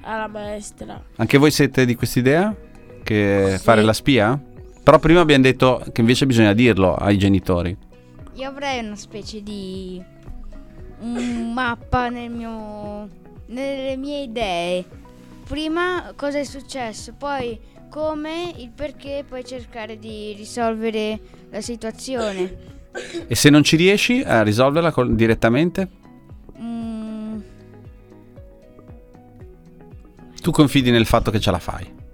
alla 0.03 0.27
maestra. 0.27 1.03
Anche 1.17 1.37
voi 1.39 1.51
siete 1.51 1.85
di 1.85 1.95
quest'idea? 1.95 2.55
Che 3.03 3.59
fare 3.63 3.83
la 3.83 3.93
spia? 3.93 4.41
Però 4.83 4.99
prima 4.99 5.21
abbiamo 5.21 5.43
detto 5.43 5.85
che 5.93 6.01
invece 6.01 6.27
bisogna 6.27 6.53
dirlo 6.53 6.95
ai 6.95 7.19
genitori. 7.19 7.77
Io 8.37 8.49
avrei 8.49 8.85
una 8.85 8.97
specie 8.97 9.43
di 9.43 10.03
un 11.01 11.53
mappa 11.53 12.09
nel 12.09 12.31
mio 12.31 13.09
nelle 13.47 13.97
mie 13.97 14.23
idee. 14.23 14.85
Prima 15.47 16.13
cosa 16.17 16.39
è 16.39 16.45
successo, 16.45 17.15
poi 17.17 17.59
come, 17.89 18.53
il 18.57 18.71
perché, 18.71 19.25
poi 19.27 19.45
cercare 19.45 19.99
di 19.99 20.35
risolvere 20.37 21.19
la 21.51 21.61
situazione. 21.61 22.75
E 23.27 23.35
se 23.35 23.51
non 23.51 23.63
ci 23.63 23.77
riesci 23.77 24.23
a 24.23 24.43
risolverla 24.43 24.91
col- 24.91 25.15
direttamente? 25.15 25.89
Mm, 26.59 27.39
Tu 30.43 30.51
confidi 30.51 30.91
nel 30.91 31.07
fatto 31.07 31.31
che 31.31 31.41
ce 31.41 31.51
la 31.51 31.59
fai. 31.59 32.05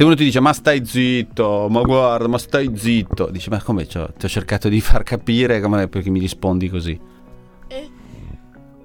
Se 0.00 0.06
uno 0.06 0.14
ti 0.14 0.24
dice 0.24 0.40
ma 0.40 0.54
stai 0.54 0.82
zitto, 0.86 1.66
ma 1.68 1.82
guarda, 1.82 2.26
ma 2.26 2.38
stai 2.38 2.74
zitto, 2.74 3.28
dici 3.30 3.50
ma 3.50 3.60
come 3.60 3.84
ti 3.84 3.98
ho 3.98 4.28
cercato 4.28 4.70
di 4.70 4.80
far 4.80 5.02
capire 5.02 5.60
come 5.60 5.88
perché 5.88 6.08
mi 6.08 6.20
rispondi 6.20 6.70
così. 6.70 6.98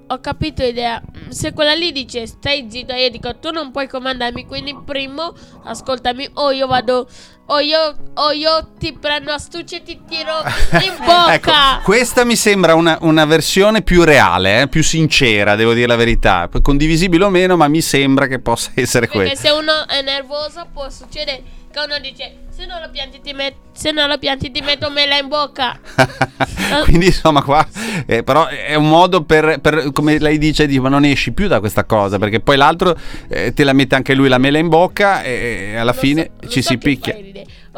Ho 0.08 0.20
capito 0.20 0.62
l'idea. 0.62 1.02
Se 1.28 1.54
quella 1.54 1.72
lì 1.72 1.90
dice 1.90 2.26
stai 2.26 2.66
zitto, 2.68 2.92
io 2.92 3.08
dico 3.08 3.34
tu 3.38 3.50
non 3.50 3.70
puoi 3.70 3.88
comandarmi, 3.88 4.44
quindi 4.44 4.76
primo 4.84 5.32
ascoltami 5.62 6.28
o 6.34 6.50
io 6.50 6.66
vado 6.66 7.08
o 7.46 7.60
io, 7.60 7.96
o 8.14 8.32
io 8.32 8.68
ti 8.78 8.92
prendo 8.98 9.32
astuccia 9.32 9.76
e 9.76 9.82
ti 9.82 10.00
tiro 10.08 10.32
in 10.84 10.94
bocca. 10.98 11.34
Ecco, 11.34 11.52
questa 11.84 12.24
mi 12.24 12.36
sembra 12.36 12.74
una, 12.74 12.98
una 13.02 13.24
versione 13.24 13.82
più 13.82 14.02
reale, 14.04 14.62
eh, 14.62 14.68
più 14.68 14.82
sincera, 14.82 15.54
devo 15.54 15.72
dire 15.72 15.86
la 15.86 15.96
verità. 15.96 16.48
Condivisibile 16.62 17.24
o 17.24 17.30
meno, 17.30 17.56
ma 17.56 17.68
mi 17.68 17.80
sembra 17.80 18.26
che 18.26 18.38
possa 18.40 18.70
essere 18.76 19.06
Perché 19.06 19.28
questa. 19.28 19.48
se 19.48 19.54
uno 19.54 19.86
è 19.86 20.02
nervoso 20.02 20.66
può 20.72 20.88
succedere 20.90 21.42
che 21.76 21.82
uno 21.84 21.98
dice 21.98 22.44
se 22.56 22.64
non 22.64 22.80
lo 22.80 22.88
pianti 22.90 23.20
ti, 23.20 23.34
met- 23.34 23.54
se 23.74 23.90
non 23.92 24.08
lo 24.08 24.16
pianti 24.16 24.50
ti 24.50 24.62
metto 24.62 24.88
mela 24.88 25.18
in 25.18 25.28
bocca. 25.28 25.78
Quindi 26.84 27.06
insomma 27.06 27.42
qua 27.42 27.66
eh, 28.06 28.22
però 28.22 28.46
è 28.46 28.74
un 28.74 28.88
modo 28.88 29.22
per, 29.24 29.58
per- 29.60 29.92
come 29.92 30.18
lei 30.18 30.38
dice 30.38 30.66
di 30.66 30.80
ma 30.80 30.88
non 30.88 31.04
esci 31.04 31.32
più 31.32 31.48
da 31.48 31.60
questa 31.60 31.84
cosa 31.84 32.18
perché 32.18 32.40
poi 32.40 32.56
l'altro 32.56 32.96
eh, 33.28 33.52
te 33.52 33.62
la 33.62 33.72
mette 33.74 33.94
anche 33.94 34.14
lui 34.14 34.28
la 34.28 34.38
mela 34.38 34.56
in 34.58 34.68
bocca 34.68 35.22
e, 35.22 35.76
alla 35.76 35.92
Lo 35.92 35.98
fine 35.98 36.30
so- 36.40 36.48
ci 36.48 36.62
so 36.62 36.68
si 36.70 36.78
picchia. 36.78 37.14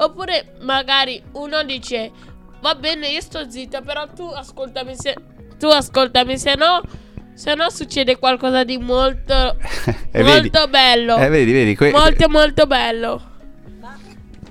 Oppure 0.01 0.55
magari 0.61 1.23
uno 1.33 1.63
dice 1.65 2.11
va 2.61 2.75
bene 2.75 3.09
io 3.09 3.21
sto 3.21 3.49
zitta 3.51 3.81
però 3.83 4.07
tu 4.13 4.23
ascoltami 4.25 4.95
se 4.97 5.15
tu 5.59 5.67
ascoltami 5.67 6.37
se 6.39 6.55
no 6.57 6.81
se 7.35 7.55
no 7.55 7.71
succede 7.71 8.17
qualcosa 8.19 8.65
di 8.65 8.79
molto 8.79 9.57
E 10.11 10.23
molto 10.23 10.61
vedi? 10.67 10.71
bello. 10.71 11.17
Eh, 11.17 11.29
vedi, 11.29 11.53
vedi, 11.53 11.75
que- 11.77 11.91
molto 11.93 12.29
molto 12.29 12.67
bello. 12.67 13.23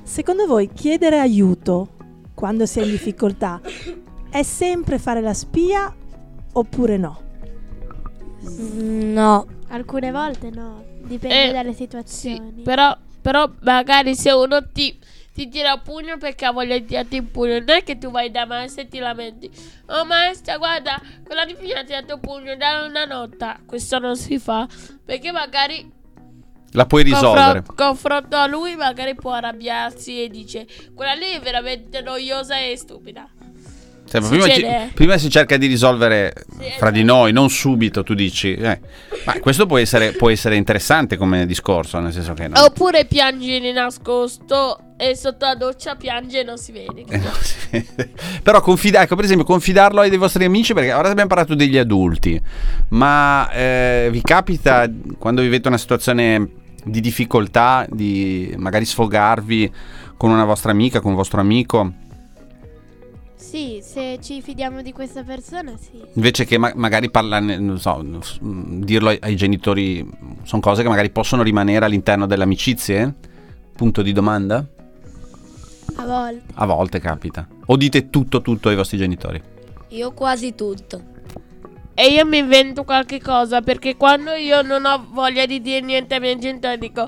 Secondo 0.03 0.45
voi 0.47 0.71
chiedere 0.73 1.19
aiuto 1.19 1.89
quando 2.33 2.65
si 2.65 2.79
è 2.79 2.83
in 2.83 2.91
difficoltà 2.91 3.59
è 4.29 4.41
sempre 4.43 4.99
fare 4.99 5.19
la 5.21 5.33
spia 5.33 5.93
oppure 6.53 6.97
no? 6.97 7.21
No, 8.41 9.45
Alcune 9.69 10.11
volte 10.11 10.49
no, 10.49 10.83
dipende 11.03 11.49
Eh, 11.49 11.51
dalle 11.51 11.71
Sì, 11.71 11.77
situazioni. 11.77 12.61
però, 12.63 12.95
però 13.21 13.49
magari 13.61 14.15
se 14.15 14.31
uno 14.31 14.65
ti, 14.71 14.97
ti 15.37 15.49
tira 15.49 15.73
a 15.73 15.77
pugno 15.77 16.17
perché 16.17 16.45
ha 16.45 16.51
voglia 16.51 16.79
di 16.79 16.85
tirarti 16.85 17.17
in 17.17 17.29
pugno, 17.29 17.59
non 17.59 17.69
è 17.69 17.83
che 17.83 17.99
tu 17.99 18.09
vai 18.09 18.31
da 18.31 18.47
maestra 18.47 18.81
e 18.81 18.87
ti 18.87 18.97
lamenti. 18.97 19.47
Oh 19.89 20.03
maestra, 20.03 20.57
guarda, 20.57 20.99
quella 21.23 21.45
di 21.45 21.53
fine 21.53 21.73
ha 21.73 21.83
tirato 21.83 22.15
un 22.15 22.19
pugno 22.21 22.55
da 22.55 22.87
una 22.89 23.05
nota. 23.05 23.59
Questo 23.63 23.99
non 23.99 24.15
si 24.15 24.39
fa 24.39 24.67
perché 25.05 25.31
magari 25.31 25.91
la 26.71 26.87
puoi 26.87 27.03
risolvere 27.03 27.61
confro- 27.61 27.75
confronto 27.75 28.35
a 28.35 28.47
lui 28.47 28.75
magari 28.75 29.13
può 29.13 29.31
arrabbiarsi 29.31 30.23
e 30.23 30.27
dice 30.27 30.67
quella 30.93 31.13
lì 31.13 31.29
è 31.29 31.39
veramente 31.39 32.01
noiosa 32.01 32.59
e 32.59 32.75
stupida. 32.75 33.29
Cioè, 34.09 34.21
prima, 34.21 34.47
ci- 34.47 34.65
prima 34.93 35.17
si 35.17 35.29
cerca 35.29 35.57
di 35.57 35.67
risolvere 35.67 36.33
Sì, 36.59 36.71
fra 36.77 36.91
di 36.91 36.99
esatto. 37.01 37.13
noi 37.13 37.31
non 37.33 37.49
subito 37.49 38.03
tu 38.03 38.13
dici 38.13 38.53
eh. 38.55 38.79
ma 39.25 39.39
questo 39.39 39.65
può 39.65 39.77
essere, 39.77 40.13
può 40.13 40.29
essere 40.29 40.55
interessante 40.55 41.17
come 41.17 41.45
discorso 41.45 41.99
nel 41.99 42.13
senso 42.13 42.33
che 42.33 42.47
no. 42.47 42.63
Oppure 42.63 43.05
piangi 43.05 43.59
di 43.59 43.71
nascosto 43.71 44.79
e 44.97 45.15
sotto 45.15 45.45
la 45.45 45.55
doccia 45.55 45.95
piange 45.95 46.39
e 46.39 46.43
non 46.43 46.57
si 46.57 46.71
vede. 46.71 47.03
Eh, 47.07 47.17
no, 47.17 47.31
sì. 47.39 47.85
Però 48.41 48.61
confida- 48.61 49.01
ecco, 49.03 49.15
per 49.15 49.25
esempio, 49.25 49.45
confidarlo 49.45 50.01
ai 50.01 50.15
vostri 50.17 50.43
amici, 50.45 50.73
perché 50.73 50.91
ora 50.93 51.09
abbiamo 51.09 51.29
parlato 51.29 51.53
degli 51.53 51.77
adulti, 51.77 52.41
ma 52.89 53.49
eh, 53.51 54.09
vi 54.11 54.21
capita 54.21 54.89
quando 55.19 55.41
vivete 55.41 55.67
una 55.67 55.77
situazione 55.77 56.49
di 56.83 56.99
difficoltà, 56.99 57.85
di 57.89 58.53
magari 58.57 58.85
sfogarvi 58.85 59.71
con 60.17 60.31
una 60.31 60.45
vostra 60.45 60.71
amica, 60.71 60.99
con 60.99 61.11
un 61.11 61.17
vostro 61.17 61.39
amico, 61.41 61.91
Sì, 63.47 63.79
se 63.81 64.19
ci 64.21 64.41
fidiamo 64.41 64.81
di 64.81 64.91
questa 64.91 65.23
persona, 65.23 65.71
sì. 65.79 66.03
invece 66.15 66.43
che 66.43 66.57
ma- 66.57 66.73
magari 66.75 67.09
parlarne, 67.09 67.57
non 67.57 67.79
so, 67.79 68.03
dirlo 68.41 69.07
ai, 69.07 69.17
ai 69.21 69.37
genitori, 69.37 70.05
sono 70.43 70.61
cose 70.61 70.81
che 70.81 70.89
magari 70.89 71.11
possono 71.11 71.43
rimanere 71.43 71.85
all'interno 71.85 72.25
delle 72.25 72.43
amicizie? 72.43 73.13
Punto 73.73 74.01
di 74.01 74.11
domanda? 74.11 74.65
A 75.95 76.05
volte. 76.05 76.43
A 76.55 76.65
volte 76.65 76.99
capita. 76.99 77.47
O 77.67 77.77
dite 77.77 78.09
tutto 78.09 78.41
tutto 78.41 78.67
ai 78.67 78.75
vostri 78.75 78.97
genitori? 78.97 79.41
io 79.89 80.11
quasi 80.11 80.53
tutto. 80.53 81.01
E 81.93 82.07
io 82.09 82.25
mi 82.25 82.39
invento 82.39 82.83
qualche 82.83 83.21
cosa 83.21 83.61
perché 83.61 83.95
quando 83.95 84.33
io 84.33 84.61
non 84.61 84.83
ho 84.83 85.07
voglia 85.09 85.45
di 85.45 85.61
dire 85.61 85.79
niente 85.79 86.15
ai 86.15 86.19
miei 86.19 86.37
genitori 86.37 86.77
dico 86.77 87.07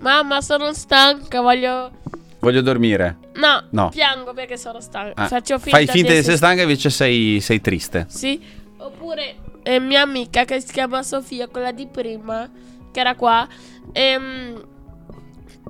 Mamma 0.00 0.42
sono 0.42 0.72
stanca, 0.74 1.40
voglio... 1.40 1.90
Voglio 2.40 2.60
dormire. 2.60 3.16
No, 3.38 3.64
No. 3.70 3.88
piango 3.90 4.32
perché 4.32 4.56
sono 4.56 4.80
stanca. 4.80 5.22
Ah, 5.22 5.28
Faccio 5.28 5.58
finta 5.58 5.76
fai 5.78 5.86
finta 5.86 6.12
di 6.12 6.18
essere 6.18 6.36
stanca 6.36 6.62
invece 6.62 6.90
sei, 6.90 7.40
sei 7.40 7.60
triste. 7.60 8.06
Sì. 8.08 8.40
Oppure 8.78 9.36
eh, 9.62 9.78
mia 9.80 10.02
amica 10.02 10.44
che 10.44 10.60
si 10.60 10.72
chiama 10.72 11.02
Sofia, 11.02 11.48
quella 11.48 11.72
di 11.72 11.86
prima, 11.86 12.50
che 12.92 13.00
era 13.00 13.14
qua. 13.14 13.46
ehm, 13.92 14.66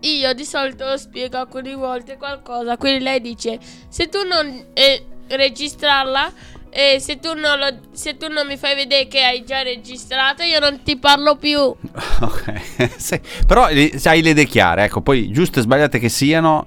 io 0.01 0.33
di 0.33 0.45
solito 0.45 0.97
spiego 0.97 1.39
alcune 1.39 1.75
volte 1.75 2.17
qualcosa. 2.17 2.77
Quindi 2.77 3.03
lei 3.03 3.21
dice: 3.21 3.59
Se 3.89 4.09
tu 4.09 4.19
non 4.27 4.67
eh, 4.75 5.05
registrarla, 5.29 6.33
e 6.71 6.99
se 7.01 7.19
tu, 7.19 7.35
non 7.35 7.59
lo- 7.59 7.81
se 7.93 8.17
tu 8.17 8.29
non 8.29 8.47
mi 8.47 8.57
fai 8.57 8.75
vedere 8.77 9.09
che 9.09 9.23
hai 9.25 9.43
già 9.45 9.63
registrato, 9.63 10.43
io 10.43 10.61
non 10.61 10.83
ti 10.83 10.97
parlo 10.97 11.37
più. 11.37 11.59
Ok, 12.21 12.53
Sì, 12.97 13.21
però 13.47 13.65
hai 13.65 14.23
le 14.23 14.31
idee 14.31 14.45
chiare, 14.45 14.85
ecco, 14.85 15.01
poi 15.01 15.31
giuste 15.33 15.59
e 15.61 15.63
sbagliate 15.63 15.99
che 15.99 16.09
siano, 16.09 16.67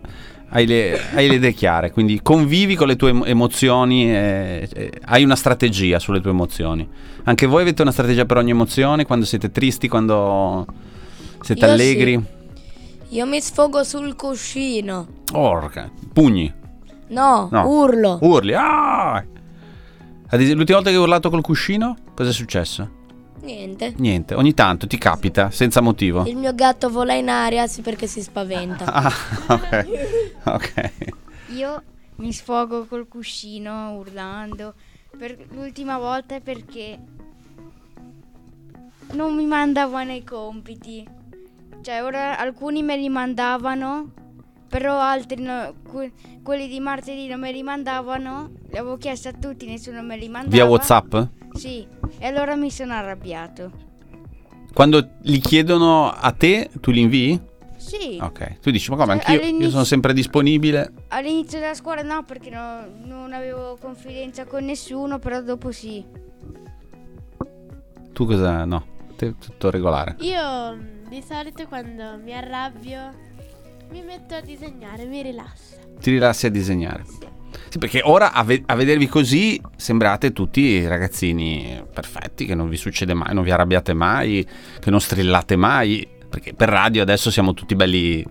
hai 0.54 0.66
le, 0.66 1.00
hai 1.14 1.28
le 1.28 1.36
idee 1.36 1.54
chiare, 1.54 1.92
quindi 1.92 2.22
convivi 2.22 2.76
con 2.76 2.88
le 2.88 2.96
tue 2.96 3.10
emo- 3.10 3.26
emozioni, 3.26 4.12
e, 4.12 4.70
e 4.74 4.92
hai 5.06 5.24
una 5.24 5.36
strategia 5.36 5.98
sulle 6.00 6.20
tue 6.22 6.32
emozioni. 6.32 6.88
Anche 7.24 7.46
voi 7.46 7.62
avete 7.62 7.82
una 7.82 7.92
strategia 7.92 8.26
per 8.26 8.38
ogni 8.38 8.52
emozione, 8.52 9.06
quando 9.06 9.26
siete 9.26 9.52
tristi, 9.52 9.88
quando 9.88 10.66
siete 11.42 11.66
Io 11.66 11.72
allegri? 11.72 12.26
Io 13.10 13.26
mi 13.26 13.42
sfogo 13.42 13.84
sul 13.84 14.16
cuscino. 14.16 15.08
Orca, 15.34 15.90
pugni, 16.14 16.54
No, 17.10 17.50
No. 17.52 17.68
urlo. 17.68 18.20
urli. 18.22 18.54
ah! 18.56 19.24
L'ultima 20.32 20.78
volta 20.78 20.90
che 20.90 20.96
hai 20.96 21.02
urlato 21.02 21.30
col 21.30 21.42
cuscino, 21.42 21.96
cosa 22.16 22.30
è 22.30 22.34
successo? 22.34 23.00
Niente. 23.42 23.94
Niente, 23.98 24.36
ogni 24.36 24.54
tanto 24.54 24.88
ti 24.88 24.98
capita, 24.98 25.50
senza 25.50 25.82
motivo. 25.82 26.26
Il 26.26 26.38
mio 26.38 26.54
gatto 26.54 26.90
vola 26.90 27.14
in 27.14 27.30
aria 27.30 27.68
sì, 27.68 27.82
perché 27.82 28.08
si 28.08 28.22
spaventa. 28.22 28.86
Ah, 28.86 29.12
ok. 29.48 29.86
ok. 30.46 30.92
Io 31.56 31.84
mi 32.18 32.32
sfogo 32.32 32.86
col 32.86 33.08
cuscino 33.08 33.94
urlando. 33.94 34.76
Per 35.18 35.48
l'ultima 35.52 35.98
volta 35.98 36.36
è 36.36 36.40
perché 36.40 37.00
non 39.14 39.36
mi 39.36 39.46
mandavano 39.46 40.14
i 40.14 40.24
compiti. 40.24 41.06
Cioè, 41.82 42.04
ora 42.04 42.38
alcuni 42.38 42.84
me 42.84 42.96
li 42.96 43.10
mandavano, 43.10 44.14
però 44.72 44.98
altri 45.00 45.42
no- 45.44 45.74
que- 45.92 46.12
quelli 46.42 46.70
di 46.70 46.80
martedì 46.80 47.28
non 47.28 47.42
me 47.42 47.52
li 47.52 47.62
mandavano. 47.62 48.50
Li 48.70 48.78
avevo 48.78 48.96
chiesto 48.98 49.28
a 49.28 49.34
tutti, 49.34 49.66
nessuno 49.68 50.02
me 50.02 50.16
li 50.18 50.30
mandava. 50.30 50.56
Via 50.56 50.66
WhatsApp? 50.66 51.16
Sì, 51.56 51.86
e 52.18 52.26
allora 52.26 52.56
mi 52.56 52.72
sono 52.72 52.94
arrabbiato. 52.94 53.90
Quando 54.74 55.10
li 55.24 55.40
chiedono 55.40 56.10
a 56.10 56.32
te, 56.32 56.70
tu 56.80 56.92
li 56.92 57.02
invii? 57.02 57.42
Sì, 57.76 58.18
Ok. 58.22 58.60
Tu 58.62 58.70
dici, 58.72 58.90
ma 58.92 58.96
come, 58.96 59.20
Cioè, 59.20 59.34
anch'io 59.36 59.58
io 59.58 59.70
sono 59.70 59.84
sempre 59.84 60.14
disponibile. 60.14 60.94
all'inizio 61.10 61.60
della 61.60 61.74
scuola 61.74 62.02
no, 62.04 62.24
perché 62.24 62.50
no- 62.50 62.86
non 63.04 63.34
avevo 63.34 63.76
confidenza 63.82 64.46
con 64.46 64.64
nessuno, 64.64 65.20
però 65.20 65.42
dopo 65.42 65.72
sì. 65.72 66.06
Tu 68.14 68.26
cosa? 68.26 68.66
No, 68.66 68.86
te 69.18 69.36
tutto 69.38 69.70
regolare. 69.72 70.16
Io 70.20 70.78
di 71.10 71.22
solito 71.28 71.66
quando 71.68 72.18
mi 72.24 72.34
arrabbio 72.34 73.12
mi 73.92 74.02
metto 74.02 74.36
a 74.36 74.42
disegnare, 74.42 75.06
mi 75.06 75.22
rilassa. 75.22 75.76
Ti 76.00 76.12
rilassi 76.12 76.46
a 76.46 76.50
disegnare. 76.50 77.04
Sì, 77.68 77.78
perché 77.78 78.02
ora 78.04 78.32
a, 78.32 78.44
ve- 78.44 78.64
a 78.66 78.76
vedervi 78.76 79.08
così 79.08 79.62
sembrate 79.76 80.32
tutti 80.32 80.86
ragazzini 80.88 81.84
perfetti, 81.94 82.46
che 82.46 82.56
non 82.56 82.70
vi 82.70 82.78
succede 82.78 83.14
mai, 83.14 83.34
non 83.34 83.44
vi 83.44 83.52
arrabbiate 83.52 83.94
mai, 83.94 84.46
che 84.80 84.90
non 84.90 85.00
strillate 85.00 85.56
mai. 85.56 86.08
Perché 86.30 86.54
per 86.54 86.70
radio 86.70 87.02
adesso 87.02 87.30
siamo 87.30 87.54
tutti 87.54 87.76
belli 87.76 88.26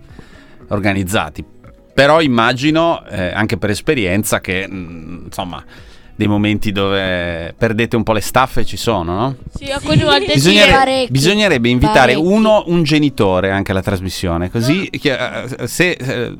organizzati. 0.69 1.45
Però 1.93 2.21
immagino, 2.21 3.05
eh, 3.05 3.31
anche 3.31 3.57
per 3.57 3.69
esperienza, 3.69 4.41
che 4.41 4.67
mm, 4.67 5.25
insomma 5.25 5.63
dei 6.15 6.27
momenti 6.27 6.71
dove 6.71 7.53
perdete 7.57 7.95
un 7.95 8.03
po' 8.03 8.13
le 8.13 8.21
staffe 8.21 8.63
ci 8.65 8.77
sono, 8.77 9.13
no? 9.13 9.35
Sì, 9.55 9.65
alcune 9.71 10.03
volte 10.03 10.27
sì. 10.27 10.33
Bisognere- 10.33 10.71
parecchi. 10.71 11.11
bisognerebbe 11.11 11.69
invitare 11.69 12.13
Parecchi. 12.13 12.33
uno, 12.33 12.63
un 12.67 12.83
genitore 12.83 13.49
anche 13.51 13.71
alla 13.71 13.81
trasmissione, 13.81 14.49
così 14.51 14.89
che, 14.89 15.17
eh, 15.59 15.67
se, 15.67 15.91
eh, 15.91 16.33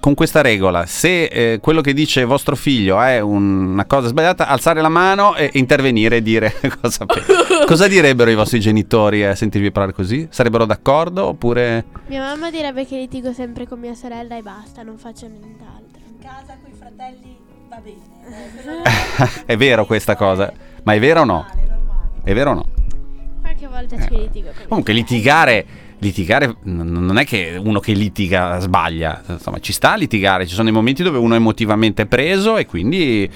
con 0.00 0.14
questa 0.14 0.40
regola, 0.40 0.86
se 0.86 1.24
eh, 1.24 1.58
quello 1.60 1.80
che 1.80 1.92
dice 1.94 2.24
vostro 2.24 2.56
figlio 2.56 3.00
è 3.00 3.20
un- 3.20 3.70
una 3.72 3.84
cosa 3.84 4.08
sbagliata, 4.08 4.46
alzare 4.48 4.80
la 4.80 4.88
mano 4.88 5.34
e 5.36 5.50
intervenire 5.54 6.16
e 6.16 6.22
dire 6.22 6.54
cosa, 6.80 7.06
pe- 7.06 7.22
cosa 7.66 7.86
direbbero 7.88 8.30
i 8.30 8.34
vostri 8.34 8.60
genitori 8.60 9.24
a 9.24 9.34
sentirvi 9.34 9.70
parlare 9.70 9.94
così? 9.94 10.26
Sarebbero 10.30 10.64
d'accordo 10.66 11.26
oppure... 11.26 11.84
Mia 12.06 12.20
mamma 12.20 12.50
direbbe 12.50 12.86
che 12.86 12.96
litigo 12.96 13.32
sempre 13.32 13.66
con 13.66 13.78
mia 13.78 13.94
sorella 13.94 14.36
e 14.36 14.42
basta, 14.42 14.82
non 14.82 14.98
faccio 14.98 15.26
nient'altro. 15.26 16.00
In 16.06 16.18
casa 16.18 16.56
con 16.60 16.70
i 16.70 16.74
fratelli 16.76 17.36
va 17.74 17.80
bene. 17.80 19.44
è 19.46 19.56
vero 19.56 19.86
questa 19.86 20.14
cosa? 20.14 20.52
Ma 20.82 20.92
è 20.92 21.00
vero 21.00 21.22
o 21.22 21.24
no? 21.24 21.46
È 22.22 22.34
vero 22.34 22.50
o 22.50 22.54
no? 22.54 22.66
Qualche 23.40 23.66
volta 23.66 23.96
ci 24.00 24.10
litigo 24.10 24.48
con 24.48 24.56
mia 24.56 24.66
Comunque 24.68 24.92
litigare, 24.92 25.66
litigare 25.98 26.56
non 26.64 27.16
è 27.18 27.24
che 27.24 27.58
uno 27.62 27.80
che 27.80 27.92
litiga 27.92 28.58
sbaglia, 28.58 29.22
insomma 29.26 29.58
ci 29.58 29.72
sta 29.72 29.92
a 29.92 29.96
litigare, 29.96 30.46
ci 30.46 30.52
sono 30.52 30.64
dei 30.64 30.72
momenti 30.72 31.02
dove 31.02 31.18
uno 31.18 31.34
è 31.34 31.38
emotivamente 31.38 32.06
preso 32.06 32.56
e 32.58 32.66
quindi 32.66 33.30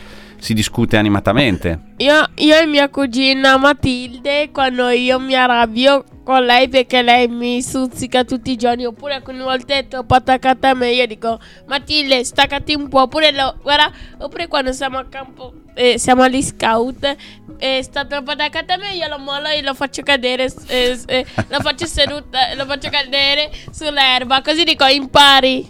si 0.47 0.55
discute 0.55 0.97
animatamente. 0.97 1.95
Io, 1.97 2.25
io 2.37 2.57
e 2.57 2.67
mia 2.67 2.89
cugina 2.89 3.57
Matilde, 3.57 4.51
quando 4.53 4.91
io 4.91 5.19
mi 5.19 5.35
arrabbio 5.35 6.05
con 6.23 6.45
lei 6.45 6.69
perché 6.69 7.03
lei 7.03 7.27
mi 7.27 7.61
stuzzica 7.61 8.23
tutti 8.23 8.53
i 8.53 8.57
giorni, 8.57 8.85
oppure 8.85 9.15
alcune 9.15 9.43
volte 9.43 9.79
è 9.79 9.89
troppo 9.89 10.15
attaccata 10.15 10.69
a 10.69 10.75
me, 10.75 10.91
io 10.93 11.05
dico 11.07 11.41
Matilde, 11.67 12.23
staccati 12.23 12.75
un 12.75 12.89
po', 12.89 13.03
oppure, 13.03 13.33
lo- 13.33 13.57
guarda, 13.61 13.91
oppure 14.19 14.47
quando 14.47 14.73
siamo 14.73 14.99
a 14.99 15.07
campo, 15.07 15.53
eh, 15.75 15.99
siamo 15.99 16.23
agli 16.23 16.43
scout, 16.43 17.17
e 17.59 17.83
sta 17.83 18.05
troppo 18.05 18.31
attaccata 18.31 18.75
a 18.75 18.77
me, 18.77 18.95
io 18.95 19.09
lo 19.09 19.19
mollo 19.19 19.49
e 19.49 19.63
lo 19.63 19.75
faccio 19.75 20.03
cadere, 20.03 20.53
eh, 20.69 20.97
eh, 21.07 21.27
lo 21.49 21.61
faccio 21.61 21.87
seduta, 21.87 22.55
lo 22.55 22.67
faccio 22.67 22.89
cadere 22.89 23.51
sull'erba, 23.73 24.43
così 24.43 24.63
dico 24.63 24.85
impari, 24.85 25.69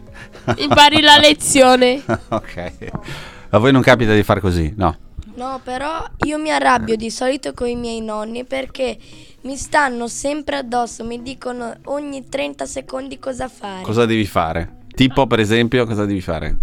impari 0.56 1.00
la 1.00 1.16
lezione. 1.16 2.02
ok. 2.28 3.34
A 3.56 3.58
voi 3.58 3.72
non 3.72 3.80
capita 3.80 4.12
di 4.12 4.22
far 4.22 4.40
così? 4.40 4.74
No. 4.76 4.94
No, 5.36 5.60
però 5.64 6.04
io 6.26 6.38
mi 6.38 6.50
arrabbio 6.50 6.94
di 6.94 7.10
solito 7.10 7.54
con 7.54 7.68
i 7.68 7.74
miei 7.74 8.02
nonni 8.02 8.44
perché 8.44 8.98
mi 9.42 9.56
stanno 9.56 10.08
sempre 10.08 10.56
addosso, 10.56 11.04
mi 11.04 11.22
dicono 11.22 11.74
ogni 11.84 12.28
30 12.28 12.66
secondi 12.66 13.18
cosa 13.18 13.48
fare. 13.48 13.80
Cosa 13.80 14.04
devi 14.04 14.26
fare? 14.26 14.80
Tipo, 14.94 15.26
per 15.26 15.40
esempio, 15.40 15.86
cosa 15.86 16.04
devi 16.04 16.20
fare? 16.20 16.58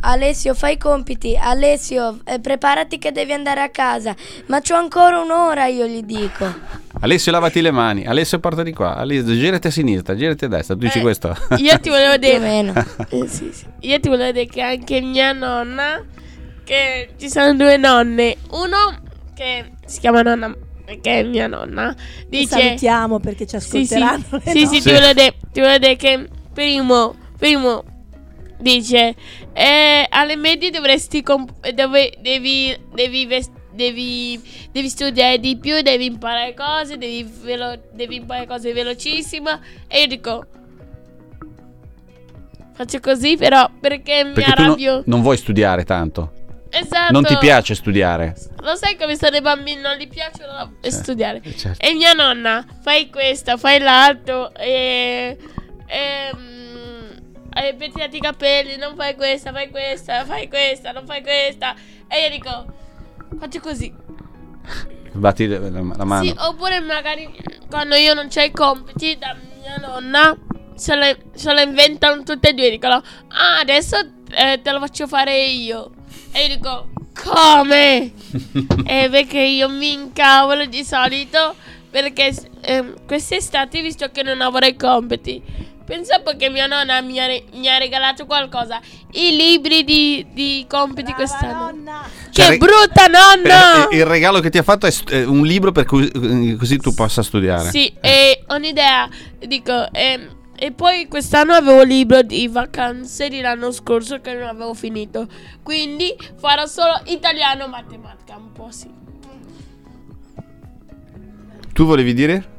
Alessio, 0.00 0.54
fai 0.54 0.74
i 0.74 0.78
compiti. 0.78 1.36
Alessio, 1.36 2.20
eh, 2.24 2.38
preparati 2.40 2.98
che 2.98 3.10
devi 3.12 3.32
andare 3.32 3.60
a 3.62 3.68
casa. 3.68 4.14
Ma 4.46 4.60
c'ho 4.60 4.76
ancora 4.76 5.18
un'ora, 5.20 5.66
io 5.66 5.86
gli 5.86 6.02
dico. 6.02 6.46
Alessio, 7.00 7.32
lavati 7.32 7.60
le 7.60 7.70
mani. 7.70 8.06
Alessio, 8.06 8.38
porta 8.38 8.62
di 8.62 8.72
qua. 8.72 8.94
Alessio, 8.96 9.34
girati 9.34 9.66
a 9.66 9.70
sinistra, 9.70 10.14
girati 10.14 10.44
a 10.44 10.48
destra. 10.48 10.74
Tu 10.74 10.80
dici 10.82 10.98
Eh, 10.98 11.02
questo? 11.02 11.36
Io 11.56 11.78
ti 11.80 11.88
volevo 11.88 12.16
Più 12.18 12.28
o 12.28 12.30
dire... 12.32 12.38
meno. 12.38 12.72
Eh, 13.10 13.26
sì, 13.26 13.50
sì. 13.52 13.64
Io 13.80 13.98
ti 14.00 14.08
volevo 14.08 14.32
dire 14.32 14.46
che 14.46 14.60
anche 14.62 15.00
mia 15.00 15.32
nonna, 15.32 16.04
che 16.64 17.10
ci 17.18 17.28
sono 17.28 17.54
due 17.54 17.76
nonne, 17.76 18.36
uno 18.50 19.00
che 19.34 19.72
si 19.86 20.00
chiama 20.00 20.22
nonna, 20.22 20.54
che 21.00 21.20
è 21.20 21.22
mia 21.24 21.46
nonna, 21.46 21.92
Ti 21.94 22.26
dice... 22.28 22.48
salutiamo 22.60 23.18
perché 23.20 23.46
ci 23.46 23.58
Sì, 23.60 23.84
sì, 23.86 23.94
ascolteranno. 23.94 24.24
le 24.44 24.50
sì, 24.52 24.66
sì, 24.66 24.80
ti 24.82 24.90
volevo 24.92 25.12
dire, 25.12 25.34
ti 25.52 25.60
volevo 25.60 25.78
dire 25.78 25.96
che 25.96 26.28
primo, 26.52 27.14
primo 27.38 27.84
dice, 28.60 29.14
eh, 29.58 30.06
alle 30.08 30.36
medie 30.36 30.70
dovresti, 30.70 31.22
comp- 31.22 31.68
dove, 31.70 32.14
devi, 32.20 32.76
devi, 32.94 33.26
ves- 33.26 33.50
devi, 33.72 34.40
devi 34.70 34.88
studiare 34.88 35.38
di 35.40 35.56
più, 35.56 35.80
devi 35.82 36.04
imparare 36.04 36.54
cose, 36.54 36.96
devi, 36.96 37.28
velo- 37.42 37.80
devi 37.92 38.16
imparare 38.16 38.46
cose 38.46 38.72
velocissime, 38.72 39.60
e 39.88 40.00
io 40.02 40.06
dico... 40.06 40.46
Faccio 42.72 43.00
così 43.00 43.36
però 43.36 43.68
perché 43.80 44.22
mi 44.22 44.32
Perché 44.34 44.54
no- 44.56 44.64
arrabbio. 44.66 45.02
non 45.06 45.20
vuoi 45.22 45.36
studiare 45.36 45.82
tanto. 45.84 46.32
Esatto. 46.70 47.12
Non 47.12 47.24
ti 47.24 47.36
piace 47.38 47.74
studiare. 47.74 48.36
Lo 48.60 48.76
sai 48.76 48.96
come 48.96 49.16
sono 49.16 49.34
i 49.36 49.40
bambini, 49.40 49.80
non 49.80 49.96
gli 49.96 50.06
piace 50.06 50.44
la- 50.46 50.70
studiare. 50.88 51.40
certo. 51.56 51.84
E 51.84 51.94
mia 51.94 52.12
nonna, 52.12 52.64
fai 52.82 53.10
questo, 53.10 53.56
fai 53.56 53.80
l'altro, 53.80 54.54
e... 54.54 55.36
e 55.86 56.30
e 57.64 57.74
pettinati 57.74 58.16
i 58.16 58.20
capelli, 58.20 58.76
non 58.76 58.94
fai 58.94 59.14
questa, 59.14 59.52
fai 59.52 59.70
questa, 59.70 60.24
fai 60.24 60.48
questa, 60.48 60.92
non 60.92 61.04
fai 61.06 61.22
questa. 61.22 61.74
E 62.06 62.22
io 62.22 62.30
dico, 62.30 62.66
faccio 63.38 63.60
così. 63.60 63.92
Batti 65.12 65.46
la, 65.46 65.58
la 65.58 66.04
mano. 66.04 66.22
Sì, 66.22 66.34
oppure 66.36 66.80
magari 66.80 67.28
quando 67.68 67.94
io 67.96 68.14
non 68.14 68.28
c'ho 68.28 68.42
i 68.42 68.50
compiti 68.50 69.16
da 69.18 69.34
mia 69.60 69.76
nonna, 69.76 70.36
se 70.74 70.94
le, 70.94 71.18
se 71.34 71.52
le 71.52 71.62
inventano 71.62 72.22
tutte 72.22 72.50
e 72.50 72.54
due. 72.54 72.70
Dicono, 72.70 72.94
ah, 72.94 73.58
adesso 73.60 73.96
eh, 74.30 74.60
te 74.62 74.70
lo 74.70 74.78
faccio 74.78 75.06
fare 75.06 75.44
io. 75.44 75.92
E 76.32 76.46
io 76.46 76.56
dico, 76.56 76.88
come? 77.14 78.12
e 78.86 79.08
perché 79.10 79.40
io 79.40 79.68
mi 79.68 79.92
incavolo 79.92 80.66
di 80.66 80.84
solito 80.84 81.54
perché 81.90 82.34
ehm, 82.60 83.06
quest'estate, 83.06 83.80
visto 83.80 84.10
che 84.10 84.22
non 84.22 84.40
avrò 84.40 84.66
i 84.66 84.76
compiti, 84.76 85.42
pensavo 85.88 86.36
che 86.36 86.50
mia 86.50 86.66
nonna 86.66 87.00
mi 87.00 87.18
ha, 87.18 87.26
re- 87.26 87.44
mi 87.54 87.66
ha 87.66 87.78
regalato 87.78 88.26
qualcosa. 88.26 88.78
I 89.12 89.34
libri 89.34 89.84
di, 89.84 90.26
di 90.34 90.66
compiti 90.68 91.12
Brava 91.12 91.16
quest'anno. 91.16 91.70
nonna. 91.70 92.06
Che 92.30 92.42
Cioè, 92.42 92.48
re- 92.50 92.58
brutta 92.58 93.06
nonna! 93.06 93.88
Eh, 93.88 93.96
Il 93.96 94.04
regalo 94.04 94.40
che 94.40 94.50
ti 94.50 94.58
ha 94.58 94.62
fatto 94.62 94.86
è 94.86 94.90
st- 94.90 95.10
è 95.10 95.24
un 95.24 95.44
libro 95.46 95.72
per 95.72 95.86
cui 95.86 96.56
così 96.56 96.76
tu 96.78 96.92
possa 96.94 97.22
studiare. 97.22 97.70
Sì, 97.70 97.90
e 98.02 98.44
ho 98.46 98.54
un'idea. 98.56 99.08
Dico, 99.46 99.90
ehm, 99.90 100.36
e 100.54 100.72
poi 100.72 101.08
quest'anno 101.08 101.54
avevo 101.54 101.80
il 101.82 101.88
libro 101.88 102.20
di 102.22 102.46
vacanze 102.48 103.28
di 103.30 103.40
l'anno 103.40 103.70
scorso 103.72 104.20
che 104.20 104.34
non 104.34 104.46
avevo 104.48 104.74
finito. 104.74 105.26
Quindi 105.62 106.14
farò 106.36 106.66
solo 106.66 107.00
italiano 107.06 107.64
e 107.64 107.68
matematica, 107.68 108.36
un 108.36 108.52
po' 108.52 108.68
sì. 108.70 108.90
Tu 111.72 111.84
volevi 111.86 112.12
dire? 112.12 112.56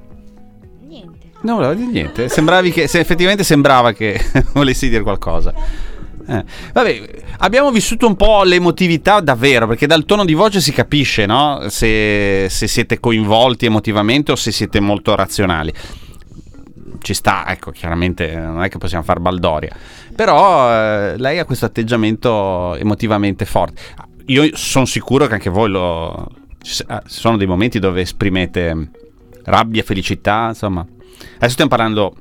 Niente. 1.39 1.47
No, 1.47 1.56
volevo 1.56 1.73
dire 1.73 1.91
niente. 1.91 2.30
Sembravi 2.30 2.71
che, 2.71 2.88
se 2.88 2.99
effettivamente 2.99 3.43
sembrava 3.43 3.93
che 3.93 4.19
volessi 4.54 4.89
dire 4.89 5.04
qualcosa. 5.04 5.54
Eh, 6.28 6.43
Vabbè, 6.73 7.10
abbiamo 7.39 7.71
vissuto 7.71 8.06
un 8.06 8.15
po' 8.15 8.43
l'emotività 8.43 9.19
davvero, 9.19 9.67
perché 9.67 9.88
dal 9.88 10.06
tono 10.06 10.25
di 10.25 10.34
voce 10.34 10.62
si 10.62 10.71
capisce, 10.71 11.25
no? 11.25 11.65
Se, 11.69 12.47
se 12.49 12.67
siete 12.67 12.99
coinvolti 12.99 13.65
emotivamente 13.65 14.32
o 14.32 14.36
se 14.36 14.52
siete 14.52 14.80
molto 14.80 15.15
razionali. 15.15 15.73
Ci 17.02 17.13
sta, 17.13 17.47
ecco, 17.47 17.71
chiaramente 17.71 18.36
non 18.36 18.62
è 18.62 18.69
che 18.69 18.78
possiamo 18.78 19.04
far 19.04 19.19
baldoria. 19.19 19.73
Però 20.13 20.69
eh, 20.69 21.17
lei 21.17 21.39
ha 21.39 21.45
questo 21.45 21.65
atteggiamento 21.65 22.75
emotivamente 22.75 23.45
forte. 23.45 23.82
Io 24.25 24.49
sono 24.54 24.86
sicuro 24.86 25.25
che 25.25 25.34
anche 25.34 25.49
voi 25.49 25.69
lo... 25.69 26.28
Ah, 26.88 27.02
ci 27.08 27.13
sono 27.13 27.38
dei 27.38 27.47
momenti 27.47 27.80
dove 27.80 28.02
esprimete 28.02 28.91
rabbia, 29.45 29.82
felicità, 29.82 30.47
insomma. 30.49 30.86
Adesso 31.36 31.52
stiamo 31.52 31.70
parlando, 31.70 32.16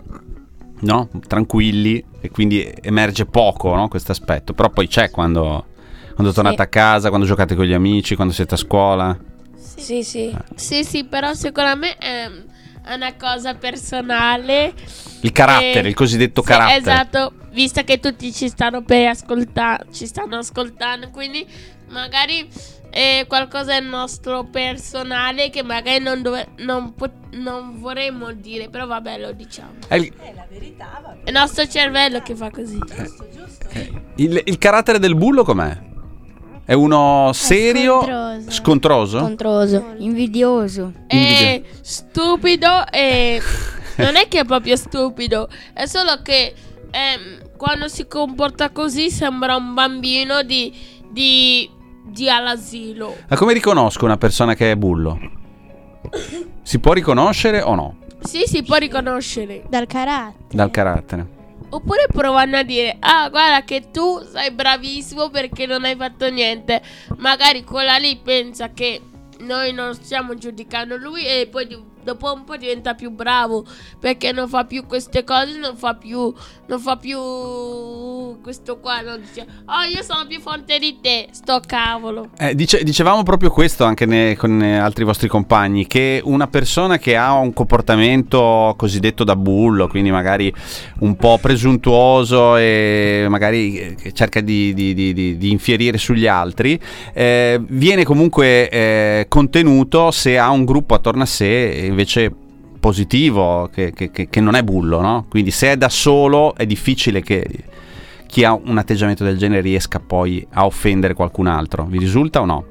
no? 0.80 1.08
Tranquilli 1.26 2.04
e 2.20 2.30
quindi 2.30 2.72
emerge 2.82 3.26
poco, 3.26 3.74
no? 3.74 3.88
Questo 3.88 4.12
aspetto. 4.12 4.52
Però 4.52 4.70
poi 4.70 4.86
c'è 4.88 5.10
quando, 5.10 5.66
quando 6.14 6.32
tornate 6.32 6.62
a 6.62 6.66
casa, 6.66 7.08
quando 7.08 7.26
giocate 7.26 7.54
con 7.54 7.64
gli 7.64 7.74
amici, 7.74 8.14
quando 8.14 8.32
siete 8.32 8.54
a 8.54 8.58
scuola. 8.58 9.16
Sì, 9.56 10.02
sì. 10.02 10.36
Sì, 10.54 10.84
sì, 10.84 11.04
però 11.04 11.34
secondo 11.34 11.76
me 11.76 11.96
è, 11.96 12.30
è 12.88 12.94
una 12.94 13.14
cosa 13.14 13.54
personale. 13.54 14.72
Il 15.20 15.32
carattere, 15.32 15.80
Eh, 15.86 15.88
il 15.88 15.94
cosiddetto 15.94 16.40
sì, 16.42 16.48
carattere. 16.48 16.78
Esatto, 16.78 17.32
visto 17.52 17.82
che 17.84 18.00
tutti 18.00 18.32
ci 18.32 18.48
stanno 18.48 18.82
per 18.82 19.08
ascoltare, 19.08 19.86
ci 19.92 20.06
stanno 20.06 20.36
ascoltando, 20.38 21.10
quindi 21.10 21.46
magari 21.88 22.48
è 22.90 23.24
qualcosa 23.28 23.78
del 23.78 23.84
nostro 23.86 24.44
personale 24.44 25.50
che 25.50 25.62
magari 25.62 26.02
non, 26.02 26.22
dove- 26.22 26.48
non, 26.58 26.94
pot- 26.94 27.32
non 27.32 27.78
vorremmo 27.78 28.32
dire, 28.32 28.68
però 28.70 28.86
vabbè 28.86 29.18
lo 29.18 29.32
diciamo. 29.32 29.72
È 29.86 29.94
il, 29.96 30.04
Eh, 30.22 30.32
la 30.34 30.46
verità 30.48 31.00
va 31.02 31.12
È 31.22 31.28
il 31.28 31.32
nostro 31.32 31.66
cervello 31.66 32.20
che 32.22 32.34
fa 32.34 32.50
così. 32.50 32.78
giusto, 32.78 33.28
giusto. 33.34 33.66
il- 34.16 34.40
il 34.46 34.58
carattere 34.58 34.98
del 34.98 35.14
bullo 35.14 35.44
com'è? 35.44 35.86
È 36.68 36.74
uno 36.74 37.30
serio, 37.32 38.02
scontroso. 38.02 38.50
scontroso? 38.50 39.18
Controso. 39.20 39.94
Invidioso. 39.96 40.92
È 41.06 41.62
stupido 41.80 42.86
e 42.90 43.40
non 43.96 44.16
è 44.16 44.28
che 44.28 44.40
è 44.40 44.44
proprio 44.44 44.76
stupido, 44.76 45.48
è 45.72 45.86
solo 45.86 46.20
che 46.22 46.52
ehm, 46.90 47.56
quando 47.56 47.88
si 47.88 48.06
comporta 48.06 48.68
così 48.68 49.10
sembra 49.10 49.56
un 49.56 49.72
bambino 49.72 50.42
di, 50.42 50.70
di, 51.10 51.70
di 52.04 52.28
all'asilo. 52.28 53.16
Ma 53.26 53.36
come 53.36 53.54
riconosco 53.54 54.04
una 54.04 54.18
persona 54.18 54.52
che 54.54 54.72
è 54.72 54.76
bullo? 54.76 55.18
Si 56.60 56.78
può 56.80 56.92
riconoscere 56.92 57.62
o 57.62 57.74
no? 57.74 57.96
Sì, 58.20 58.42
si 58.44 58.62
può 58.62 58.76
riconoscere. 58.76 59.62
Dal 59.70 59.86
carattere. 59.86 60.44
Dal 60.52 60.70
carattere. 60.70 61.37
Oppure 61.70 62.06
provano 62.10 62.56
a 62.56 62.62
dire, 62.62 62.96
ah 62.98 63.28
guarda 63.28 63.62
che 63.62 63.90
tu 63.90 64.22
sei 64.22 64.50
bravissimo 64.50 65.28
perché 65.28 65.66
non 65.66 65.84
hai 65.84 65.96
fatto 65.96 66.30
niente. 66.30 66.82
Magari 67.18 67.62
quella 67.62 67.96
lì 67.96 68.16
pensa 68.16 68.72
che 68.72 69.02
noi 69.40 69.72
non 69.72 69.94
stiamo 69.94 70.34
giudicando 70.34 70.96
lui 70.96 71.26
e 71.26 71.46
poi 71.50 71.66
dopo 72.02 72.32
un 72.32 72.44
po' 72.44 72.56
diventa 72.56 72.94
più 72.94 73.10
bravo 73.10 73.66
perché 74.00 74.32
non 74.32 74.48
fa 74.48 74.64
più 74.64 74.86
queste 74.86 75.24
cose, 75.24 75.58
non 75.58 75.76
fa 75.76 75.94
più, 75.94 76.32
non 76.68 76.78
fa 76.80 76.96
più 76.96 77.18
questo 78.42 78.78
qua, 78.78 79.00
non 79.00 79.20
dice, 79.20 79.46
oh 79.66 79.82
io 79.94 80.02
sono 80.02 80.26
più 80.26 80.38
forte 80.40 80.78
di 80.78 80.98
te, 81.00 81.28
sto 81.32 81.60
cavolo. 81.66 82.28
Eh, 82.38 82.54
dice- 82.54 82.82
dicevamo 82.84 83.22
proprio 83.22 83.50
questo 83.50 83.84
anche 83.84 84.04
ne- 84.06 84.36
con 84.36 84.62
eh, 84.62 84.78
altri 84.78 85.04
vostri 85.04 85.28
compagni, 85.28 85.86
che 85.86 86.20
una 86.24 86.46
persona 86.46 86.98
che 86.98 87.16
ha 87.16 87.32
un 87.34 87.52
comportamento 87.54 88.74
cosiddetto 88.76 89.24
da 89.24 89.34
bullo, 89.36 89.88
quindi 89.88 90.10
magari 90.10 90.52
un 91.00 91.16
po' 91.16 91.38
presuntuoso 91.40 92.56
e 92.56 93.26
magari 93.28 93.96
eh, 94.02 94.12
cerca 94.12 94.40
di, 94.40 94.72
di- 94.74 94.92
di- 94.94 95.12
di- 95.14 95.36
di 95.38 95.50
infierire 95.50 95.96
sugli 95.98 96.26
altri, 96.26 96.78
eh, 97.14 97.58
viene 97.66 98.04
comunque 98.04 98.68
eh, 98.68 99.24
contenuto 99.28 100.10
se 100.10 100.38
ha 100.38 100.50
un 100.50 100.64
gruppo 100.66 100.94
attorno 100.94 101.22
a 101.22 101.26
sé 101.26 101.70
e 101.70 101.86
invece 101.86 102.32
positivo, 102.78 103.68
che, 103.72 103.92
che- 103.92 104.10
che- 104.10 104.28
che 104.28 104.40
non 104.40 104.54
è 104.54 104.62
bullo, 104.62 105.00
no? 105.00 105.26
Quindi 105.28 105.50
se 105.50 105.72
è 105.72 105.76
da 105.76 105.88
solo 105.88 106.54
è 106.56 106.66
difficile 106.66 107.22
che 107.22 107.46
chi 108.26 108.44
ha 108.44 108.52
un 108.52 108.76
atteggiamento 108.78 109.24
del 109.24 109.38
genere 109.38 109.60
riesca 109.62 110.00
poi 110.00 110.46
a 110.52 110.64
offendere 110.66 111.14
qualcun 111.14 111.46
altro. 111.46 111.84
Vi 111.84 111.98
risulta 111.98 112.40
o 112.40 112.44
no? 112.44 112.64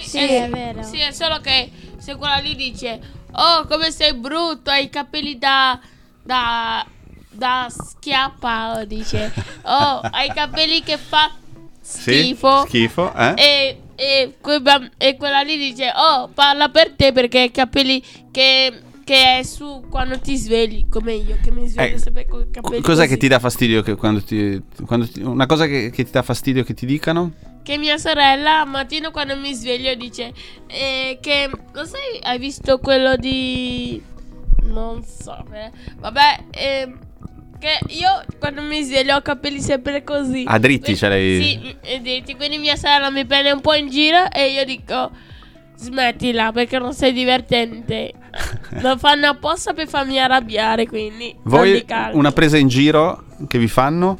Sì, 0.00 0.18
è 0.18 0.48
vero. 0.50 0.82
Sì, 0.82 0.98
è 0.98 1.10
solo 1.12 1.38
che 1.40 1.70
se 1.98 2.16
quella 2.16 2.36
lì 2.36 2.54
dice, 2.54 3.00
oh 3.32 3.66
come 3.66 3.90
sei 3.90 4.14
brutto, 4.14 4.70
hai 4.70 4.84
i 4.84 4.88
capelli 4.88 5.36
da... 5.38 5.78
da... 6.22 6.84
da 7.30 7.66
schiappa, 7.68 8.84
dice, 8.86 9.32
oh 9.64 10.00
hai 10.10 10.26
i 10.28 10.32
capelli 10.32 10.82
che 10.82 10.96
fa 10.96 11.30
schifo. 11.80 12.64
Schifo, 12.66 13.12
eh? 13.14 13.34
E, 13.36 13.80
e, 13.96 14.34
e 14.98 15.16
quella 15.16 15.40
lì 15.42 15.56
dice: 15.56 15.92
Oh, 15.94 16.28
parla 16.32 16.68
per 16.68 16.92
te 16.92 17.12
perché 17.12 17.38
hai 17.40 17.44
i 17.46 17.50
capelli 17.50 18.02
che, 18.30 18.80
che 19.10 19.38
è 19.38 19.42
su 19.42 19.82
quando 19.90 20.20
ti 20.20 20.36
svegli, 20.36 20.88
come 20.88 21.14
io, 21.14 21.36
che 21.42 21.50
mi 21.50 21.66
sveglio 21.66 21.96
Eh, 21.96 21.98
sempre 21.98 22.26
con 22.26 22.42
i 22.42 22.50
capelli. 22.50 22.80
Cos'è 22.80 22.96
così. 23.02 23.08
che 23.08 23.16
ti 23.16 23.26
dà 23.26 23.40
fastidio 23.40 23.82
che 23.82 23.96
quando 23.96 24.22
ti, 24.22 24.62
quando 24.86 25.08
ti- 25.08 25.20
una 25.22 25.46
cosa 25.46 25.66
che, 25.66 25.90
che 25.90 26.04
ti 26.04 26.12
dà 26.12 26.22
fastidio 26.22 26.62
che 26.62 26.74
ti 26.74 26.86
dicano? 26.86 27.32
Che 27.64 27.76
mia 27.76 27.98
sorella 27.98 28.60
al 28.60 28.68
mattino 28.68 29.10
quando 29.10 29.36
mi 29.36 29.52
sveglio 29.52 29.92
dice: 29.96 30.32
eh, 30.68 31.18
Che 31.20 31.50
lo 31.72 31.84
sai, 31.84 32.20
hai 32.22 32.38
visto 32.38 32.78
quello 32.78 33.16
di. 33.16 34.00
Non 34.62 35.02
so, 35.04 35.44
eh. 35.54 35.70
vabbè. 35.98 36.44
ehm, 36.52 36.98
che 37.58 37.78
io 37.88 38.08
quando 38.38 38.62
mi 38.62 38.80
sveglio 38.84 39.16
ho 39.16 39.18
i 39.18 39.22
capelli 39.22 39.60
sempre 39.60 40.04
così. 40.04 40.44
A 40.46 40.56
dritti 40.58 40.94
Quindi- 40.94 41.00
ce 41.00 41.08
l'hai? 41.08 41.42
Sì, 41.42 41.76
e 41.80 42.00
dritti. 42.00 42.36
Quindi 42.36 42.58
mia 42.58 42.76
sorella 42.76 43.10
mi 43.10 43.24
prende 43.26 43.50
un 43.50 43.60
po' 43.60 43.74
in 43.74 43.88
giro 43.90 44.30
e 44.30 44.52
io 44.52 44.64
dico: 44.64 45.10
Smettila 45.76 46.52
perché 46.52 46.78
non 46.78 46.94
sei 46.94 47.12
divertente. 47.12 48.12
Lo 48.80 48.96
fanno 48.96 49.26
apposta 49.26 49.72
per 49.72 49.88
farmi 49.88 50.18
arrabbiare. 50.18 50.86
Quindi. 50.86 51.34
Voi 51.42 51.84
una 52.12 52.32
presa 52.32 52.56
in 52.56 52.68
giro 52.68 53.24
che 53.48 53.58
vi 53.58 53.68
fanno? 53.68 54.18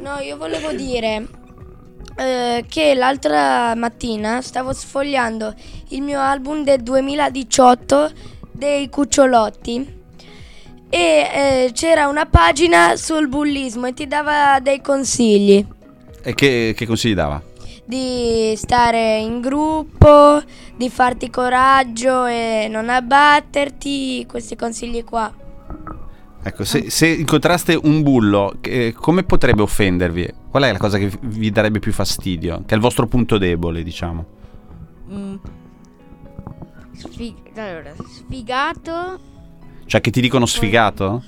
No, 0.00 0.18
io 0.18 0.36
volevo 0.36 0.72
dire 0.72 1.26
eh, 2.16 2.64
che 2.68 2.94
l'altra 2.94 3.74
mattina 3.74 4.42
stavo 4.42 4.72
sfogliando 4.72 5.54
il 5.88 6.02
mio 6.02 6.20
album 6.20 6.64
del 6.64 6.82
2018 6.82 8.10
dei 8.50 8.88
cucciolotti 8.88 10.00
e 10.88 10.98
eh, 10.98 11.70
c'era 11.72 12.08
una 12.08 12.26
pagina 12.26 12.96
sul 12.96 13.28
bullismo 13.28 13.86
e 13.86 13.94
ti 13.94 14.06
dava 14.06 14.58
dei 14.60 14.82
consigli 14.82 15.64
E 16.22 16.34
che, 16.34 16.74
che 16.76 16.86
consigli 16.86 17.14
dava? 17.14 17.42
Di 17.84 18.52
stare 18.56 19.18
in 19.18 19.40
gruppo, 19.40 20.40
di 20.76 20.88
farti 20.88 21.30
coraggio 21.30 22.26
e 22.26 22.68
non 22.70 22.88
abbatterti, 22.88 24.24
questi 24.26 24.56
consigli 24.56 25.04
qua. 25.04 25.32
Ecco, 26.44 26.64
se, 26.64 26.90
se 26.90 27.06
incontraste 27.06 27.78
un 27.80 28.02
bullo, 28.02 28.54
che- 28.60 28.92
come 28.96 29.22
potrebbe 29.22 29.62
offendervi? 29.62 30.34
Qual 30.50 30.62
è 30.64 30.72
la 30.72 30.78
cosa 30.78 30.98
che 30.98 31.10
vi 31.22 31.50
darebbe 31.50 31.78
più 31.78 31.92
fastidio? 31.92 32.62
Che 32.66 32.72
è 32.72 32.76
il 32.76 32.80
vostro 32.80 33.06
punto 33.06 33.38
debole, 33.38 33.82
diciamo. 33.84 34.24
Mm. 35.10 35.34
Sfi- 36.94 37.34
allora, 37.56 37.92
sfigato, 38.08 39.20
Cioè 39.86 40.00
che 40.00 40.10
ti 40.10 40.20
dicono 40.20 40.46
sfigato? 40.46 41.22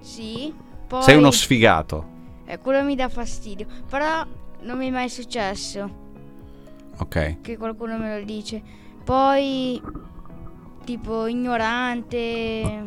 sì. 0.00 0.52
Poi, 0.86 1.02
Sei 1.02 1.16
uno 1.16 1.30
sfigato. 1.30 2.06
eh, 2.46 2.58
quello 2.58 2.82
mi 2.82 2.94
dà 2.94 3.08
fastidio. 3.10 3.66
Però 3.90 4.24
non 4.62 4.78
mi 4.78 4.88
è 4.88 4.90
mai 4.90 5.08
successo 5.08 6.06
Ok. 6.98 7.40
che 7.42 7.56
qualcuno 7.56 7.96
me 7.98 8.18
lo 8.18 8.24
dice. 8.24 8.60
Poi, 9.04 9.80
tipo, 10.84 11.26
ignorante, 11.26 12.82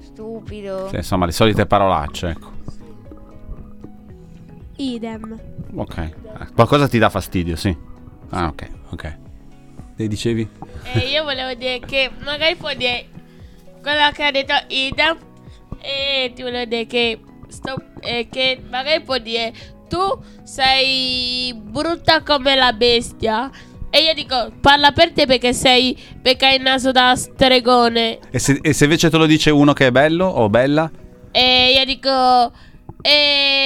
stupido. 0.00 0.88
Sì, 0.88 0.96
insomma, 0.96 1.26
le 1.26 1.32
solite 1.32 1.66
parolacce, 1.66 2.28
ecco. 2.30 2.52
Idem. 4.76 5.38
Ok. 5.74 5.96
Eh, 5.98 6.12
Qualcosa 6.54 6.88
ti 6.88 6.98
dà 6.98 7.08
fastidio, 7.10 7.56
sì. 7.56 7.76
Ah, 8.30 8.46
ok, 8.46 8.68
ok. 8.90 9.18
E 9.96 10.06
dicevi? 10.08 10.48
E 10.94 10.98
io 11.08 11.24
volevo 11.24 11.54
dire 11.54 11.80
che 11.80 12.10
magari 12.22 12.54
può 12.54 12.72
dire 12.74 13.06
quello 13.82 14.10
che 14.12 14.24
ha 14.24 14.30
detto 14.30 14.54
Ida 14.68 15.16
e 15.80 16.32
ti 16.34 16.42
volevo 16.42 16.64
dire 16.68 16.86
che, 16.86 17.20
sto, 17.48 17.76
eh, 18.00 18.28
che 18.30 18.62
magari 18.70 19.02
può 19.02 19.18
dire 19.18 19.52
tu 19.88 19.98
sei 20.44 21.52
brutta 21.54 22.22
come 22.22 22.54
la 22.54 22.72
bestia 22.72 23.50
e 23.90 24.02
io 24.02 24.12
dico 24.14 24.52
parla 24.60 24.92
per 24.92 25.12
te 25.12 25.24
perché 25.26 25.52
sei 25.54 25.96
perché 26.20 26.46
hai 26.46 26.56
il 26.56 26.62
naso 26.62 26.92
da 26.92 27.16
stregone 27.16 28.18
E 28.30 28.38
se, 28.38 28.58
e 28.62 28.72
se 28.74 28.84
invece 28.84 29.08
te 29.10 29.16
lo 29.16 29.24
dice 29.26 29.50
uno 29.50 29.72
che 29.72 29.86
è 29.86 29.90
bello 29.90 30.26
o 30.26 30.48
bella? 30.50 30.90
e 31.30 31.72
io 31.76 31.84
dico 31.84 32.52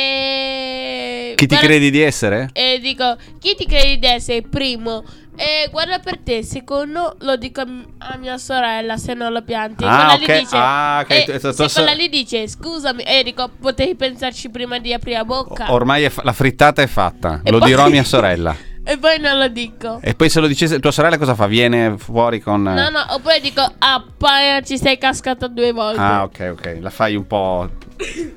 e 0.03 1.33
Chi 1.37 1.47
ti 1.47 1.55
guarda- 1.55 1.67
credi 1.67 1.91
di 1.91 2.01
essere? 2.01 2.51
E 2.53 2.79
dico, 2.81 3.17
chi 3.41 3.55
ti 3.57 3.67
credi 3.67 3.99
di 3.99 4.07
essere 4.07 4.43
primo? 4.43 5.03
E 5.43 5.69
guarda 5.73 5.99
per 5.99 6.19
te, 6.19 6.45
secondo 6.45 7.17
lo 7.21 7.35
dico 7.37 7.63
a, 7.63 7.67
m- 7.67 7.85
a 7.99 8.17
mia 8.17 8.39
sorella 8.39 8.97
se 8.97 9.13
non 9.15 9.33
lo 9.33 9.43
pianti. 9.43 9.83
Ah, 9.85 9.89
quella 9.89 10.15
lì 10.15 10.25
ok. 10.25 10.39
dice, 10.39 10.57
Ah, 10.57 11.01
ok. 11.03 11.11
e 11.11 11.25
Tu- 11.25 11.39
tu- 11.41 11.53
se 11.69 11.73
quella 11.83 11.93
lì 11.95 12.09
dice, 12.09 12.47
scusami, 12.47 13.03
e 13.03 13.17
io 13.17 13.23
dico, 13.25 13.51
potevi 13.61 13.97
pensarci 13.97 14.51
prima 14.51 14.79
di 14.79 14.93
aprire 14.93 15.17
la 15.19 15.25
bocca. 15.25 15.73
Ormai 15.73 16.09
fa- 16.11 16.23
la 16.25 16.33
frittata 16.33 16.81
è 16.81 16.87
fatta. 16.87 17.41
E 17.43 17.51
lo 17.51 17.59
poi- 17.59 17.67
dirò 17.69 17.87
a 17.87 17.89
mia 17.89 18.05
sorella. 18.05 18.55
e 18.85 18.99
poi 18.99 19.19
non 19.19 19.37
lo 19.39 19.49
dico. 19.49 19.99
E 20.01 20.15
poi 20.15 20.29
se 20.31 20.39
lo 20.39 20.47
dicesse 20.47 20.79
tua 20.79 20.93
sorella 20.93 21.19
cosa 21.19 21.35
fa? 21.35 21.47
Viene 21.49 21.97
fuori 21.99 22.41
con... 22.41 22.63
No, 22.63 22.89
no, 22.91 23.05
oppure 23.09 23.41
dico, 23.41 23.63
ah, 23.79 24.05
poi 24.17 24.65
ci 24.65 24.79
sei 24.79 24.97
cascato 24.97 25.49
due 25.49 25.73
volte. 25.73 26.01
Ah, 26.01 26.23
ok, 26.23 26.51
ok. 26.53 26.77
La 26.81 26.91
fai 26.91 27.17
un 27.17 27.27
po'... 27.27 27.69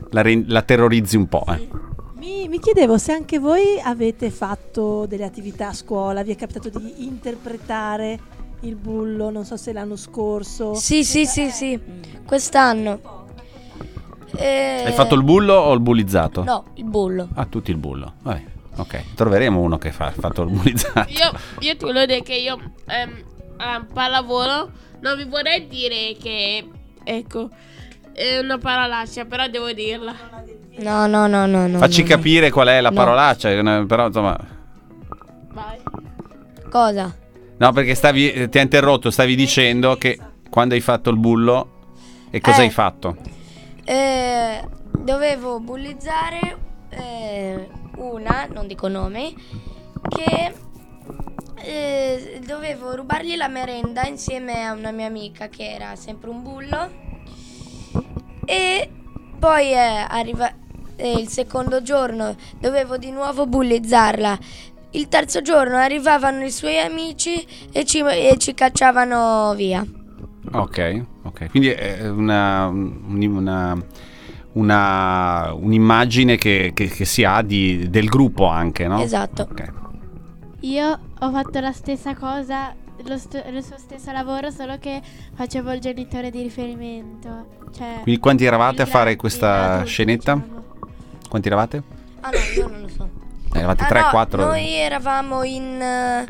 La, 0.09 0.21
rin- 0.23 0.45
la 0.47 0.63
terrorizzi 0.63 1.17
un 1.17 1.27
po', 1.27 1.45
eh. 1.49 1.67
Mi, 2.25 2.47
mi 2.47 2.59
chiedevo 2.59 2.97
se 2.97 3.11
anche 3.11 3.37
voi 3.37 3.79
avete 3.79 4.31
fatto 4.31 5.05
delle 5.05 5.25
attività 5.25 5.67
a 5.67 5.73
scuola, 5.73 6.23
vi 6.23 6.31
è 6.31 6.35
capitato 6.35 6.69
di 6.69 7.05
interpretare 7.05 8.19
il 8.61 8.75
bullo, 8.75 9.29
non 9.29 9.45
so 9.45 9.57
se 9.57 9.71
l'anno 9.71 9.95
scorso. 9.95 10.73
Sì, 10.73 11.03
sì, 11.03 11.27
sì, 11.27 11.51
sì, 11.51 11.79
quest'anno. 12.25 13.27
Eh, 14.37 14.81
Hai 14.85 14.91
fatto 14.93 15.13
il 15.13 15.23
bullo 15.23 15.53
o 15.53 15.71
il 15.73 15.81
bullizzato? 15.81 16.43
No, 16.43 16.65
il 16.73 16.85
bullo. 16.85 17.29
Ah, 17.35 17.45
tutti 17.45 17.69
il 17.69 17.77
bullo. 17.77 18.13
Vabbè, 18.23 18.43
ok. 18.77 19.13
Troveremo 19.13 19.59
uno 19.59 19.77
che 19.77 19.91
fa- 19.91 20.07
ha 20.07 20.11
fatto 20.11 20.41
il 20.41 20.49
bullizzato. 20.49 21.07
Io, 21.11 21.31
io 21.59 21.77
ti 21.77 21.85
volevo 21.85 22.07
dire 22.07 22.23
che 22.23 22.33
io 22.37 22.59
ehm, 22.87 23.23
a 23.57 23.85
pallavolo 23.93 24.71
non 25.01 25.15
vi 25.15 25.25
vorrei 25.25 25.67
dire 25.67 26.15
che, 26.19 26.67
ecco, 27.03 27.49
è 28.15 28.39
una 28.39 28.57
parolaccia, 28.57 29.25
però 29.25 29.47
devo 29.47 29.71
dirla. 29.73 30.13
No, 30.77 31.05
no, 31.07 31.27
no, 31.27 31.45
no, 31.45 31.67
no. 31.67 31.77
Facci 31.77 32.01
no, 32.01 32.07
capire 32.07 32.49
qual 32.49 32.67
è 32.69 32.81
la 32.81 32.89
No. 32.89 32.95
parolaccia, 32.95 33.49
però 33.85 34.07
insomma... 34.07 34.37
Vai. 35.51 35.77
no. 35.83 36.69
Cosa? 36.69 37.15
No, 37.57 37.71
perché 37.71 37.95
stavi, 37.95 38.49
ti 38.49 38.57
ha 38.57 38.61
interrotto, 38.61 39.09
stavi 39.11 39.35
dicendo 39.35 39.95
che 39.97 40.19
quando 40.49 40.73
hai 40.73 40.81
fatto 40.81 41.09
il 41.09 41.17
bullo 41.17 41.93
e 42.29 42.41
cosa 42.41 42.61
Eh. 42.61 42.65
hai 42.65 42.69
fatto? 42.71 43.15
Eh, 43.85 44.67
dovevo 44.97 45.59
bullizzare 45.59 46.57
eh, 46.89 47.69
una, 47.97 48.47
non 48.51 48.67
dico 48.67 48.87
nome, 48.89 49.33
che 50.09 50.53
eh, 51.63 52.41
dovevo 52.45 52.95
rubargli 52.95 53.35
la 53.37 53.47
merenda 53.47 54.05
insieme 54.05 54.65
a 54.65 54.73
una 54.73 54.91
mia 54.91 55.07
amica 55.07 55.47
che 55.47 55.71
era 55.71 55.95
sempre 55.95 56.29
un 56.29 56.41
bullo. 56.43 57.03
E 58.45 58.89
poi 59.39 59.71
eh, 59.71 60.05
arriva 60.07 60.49
eh, 60.95 61.11
il 61.19 61.27
secondo 61.27 61.81
giorno, 61.81 62.35
dovevo 62.59 62.97
di 62.97 63.11
nuovo 63.11 63.45
bullizzarla. 63.47 64.37
Il 64.91 65.07
terzo 65.09 65.41
giorno 65.41 65.75
arrivavano 65.75 66.43
i 66.45 66.51
suoi 66.51 66.79
amici 66.79 67.45
e 67.71 67.83
ci, 67.83 67.99
e 67.99 68.35
ci 68.37 68.53
cacciavano 68.53 69.53
via. 69.55 69.85
Ok, 70.53 71.03
ok. 71.23 71.49
Quindi 71.49 71.69
è 71.69 72.07
una, 72.07 72.67
un- 72.67 73.21
una- 73.35 73.77
una, 74.53 75.53
un'immagine 75.53 76.37
che, 76.37 76.71
che- 76.73 76.87
che 76.87 77.03
si 77.05 77.23
ha 77.25 77.41
di- 77.41 77.89
del 77.89 78.07
gruppo 78.07 78.45
anche, 78.47 78.87
no? 78.87 79.01
Esatto. 79.01 79.47
Ok. 79.51 79.71
Io 80.61 80.99
ho 81.19 81.31
fatto 81.31 81.59
la 81.59 81.73
stessa 81.73 82.15
cosa, 82.15 82.73
lo, 83.05 83.17
st- 83.17 83.45
lo 83.49 83.61
suo 83.61 83.77
stesso 83.77 84.11
lavoro, 84.11 84.49
solo 84.51 84.77
che 84.79 85.01
facevo 85.33 85.71
il 85.73 85.79
genitore 85.79 86.29
di 86.31 86.41
riferimento. 86.41 87.47
Cioè, 87.75 87.99
Quindi 88.03 88.19
quanti 88.19 88.45
eravate 88.45 88.81
a 88.81 88.85
fare 88.85 89.15
questa 89.15 89.71
adulto, 89.73 89.85
scenetta? 89.87 90.33
diciamo. 90.35 90.63
Quanti 91.29 91.47
eravate? 91.47 91.83
Ah 92.21 92.29
no, 92.29 92.37
io 92.55 92.67
non 92.67 92.81
lo 92.81 92.87
so. 92.87 93.09
Eravate 93.53 93.83
Ah, 93.83 93.87
3, 93.87 94.01
no, 94.01 94.09
4? 94.09 94.45
Noi 94.45 94.73
eravamo 94.73 95.43
in 95.43 96.25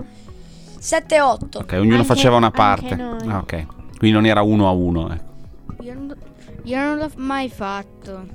7-8. 0.80 1.58
Ok, 1.58 1.72
ognuno 1.74 1.96
Anche- 1.96 2.04
faceva 2.08 2.36
una 2.36 2.52
parte. 2.52 2.94
Ah, 2.94 3.38
ok. 3.40 3.66
Quindi 3.98 4.12
non 4.12 4.26
era 4.26 4.42
uno 4.42 4.68
a 4.68 4.72
uno. 4.72 5.12
eh. 5.14 5.20
Io 5.82 5.94
non, 5.94 6.16
io 6.64 6.78
non 6.78 6.98
l'ho 6.98 7.12
mai 7.18 7.50
fatto 7.50 8.26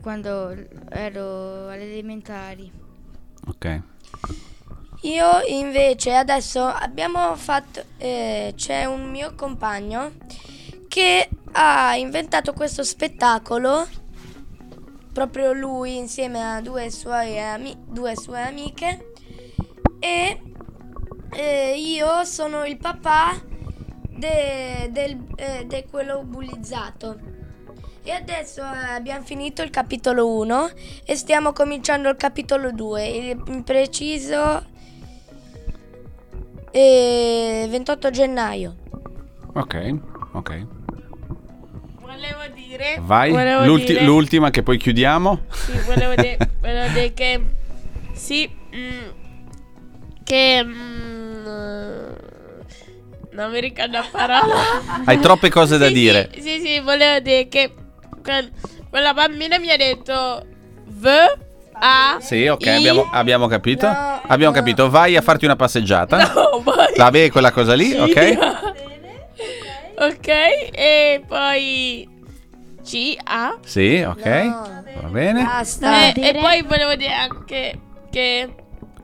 quando 0.00 0.54
ero 0.90 1.68
alle 1.68 1.90
elementari. 1.92 2.70
Ok. 3.48 3.80
Io 5.02 5.42
invece 5.46 6.14
adesso 6.14 6.64
abbiamo 6.64 7.34
fatto, 7.36 7.82
eh, 7.98 8.54
c'è 8.56 8.86
un 8.86 9.10
mio 9.10 9.34
compagno 9.34 10.12
che 10.88 11.28
ha 11.52 11.94
inventato 11.96 12.52
questo 12.52 12.82
spettacolo, 12.82 13.86
proprio 15.12 15.52
lui 15.52 15.96
insieme 15.96 16.42
a 16.56 16.60
due 16.60 16.90
ami- 17.04 17.76
due 17.86 18.16
sue 18.16 18.40
amiche 18.42 19.12
e 20.00 20.40
eh, 21.32 21.74
io 21.78 22.24
sono 22.24 22.64
il 22.64 22.76
papà 22.78 23.40
de, 24.08 24.90
eh, 25.36 25.64
de 25.66 25.86
quello 25.90 26.22
bullizzato. 26.24 27.34
E 28.02 28.10
adesso 28.12 28.60
eh, 28.62 28.94
abbiamo 28.94 29.24
finito 29.24 29.62
il 29.62 29.70
capitolo 29.70 30.28
1 30.36 30.70
e 31.04 31.16
stiamo 31.16 31.52
cominciando 31.52 32.08
il 32.08 32.16
capitolo 32.16 32.70
2. 32.72 33.06
Il- 33.06 33.42
In 33.48 33.64
preciso 33.64 34.74
eh, 36.78 37.66
28 37.70 38.10
gennaio. 38.10 38.74
Ok, 39.54 39.94
ok. 40.32 40.66
Volevo 42.00 42.42
dire. 42.54 42.98
Vai, 43.00 43.30
volevo 43.30 43.64
L'ulti- 43.64 43.86
dire- 43.92 44.04
l'ultima 44.04 44.50
che 44.50 44.62
poi 44.62 44.76
chiudiamo. 44.76 45.44
Sì, 45.50 45.72
volevo 45.86 46.14
dire, 46.14 46.36
volevo 46.60 46.92
dire 46.92 47.14
che. 47.14 47.40
Sì. 48.12 48.48
mm, 48.74 49.08
che. 50.22 50.62
mm, 50.64 51.44
non 53.32 53.50
mi 53.50 53.60
ricordo 53.60 53.98
la 53.98 54.06
parola. 54.10 54.54
Hai 55.06 55.18
troppe 55.20 55.48
cose 55.48 55.78
da 55.78 55.86
Sì, 55.86 55.92
dire. 55.94 56.28
Sì, 56.34 56.40
sì, 56.42 56.60
sì, 56.60 56.80
volevo 56.80 57.20
dire 57.20 57.48
che. 57.48 57.72
que- 58.22 58.50
quella 58.90 59.14
bambina 59.14 59.58
mi 59.58 59.70
ha 59.70 59.76
detto. 59.78 60.44
V. 60.88 61.08
A. 61.78 62.16
Sì, 62.20 62.46
ok, 62.46 62.64
I- 62.64 62.68
abbiamo, 62.70 63.08
abbiamo 63.12 63.46
capito. 63.48 63.86
No, 63.86 64.20
abbiamo 64.26 64.52
no. 64.54 64.58
capito. 64.58 64.88
Vai 64.90 65.16
a 65.16 65.20
farti 65.22 65.44
una 65.44 65.56
passeggiata. 65.56 66.32
No, 66.32 66.60
vai. 66.62 66.94
Vabbè, 66.96 67.30
quella 67.30 67.52
cosa 67.52 67.74
lì, 67.74 67.92
ok? 67.94 68.38
Ok, 69.98 70.28
e 70.28 71.22
poi. 71.26 72.08
C. 72.84 73.16
A. 73.24 73.56
Sì, 73.64 74.04
ok. 74.06 74.24
No. 74.26 74.82
Va 75.02 75.08
bene. 75.08 75.42
Basta. 75.42 76.04
Eh, 76.04 76.08
e 76.08 76.12
dire- 76.12 76.40
poi 76.40 76.62
volevo 76.62 76.94
dire 76.94 77.12
anche 77.12 77.78
che 78.10 78.54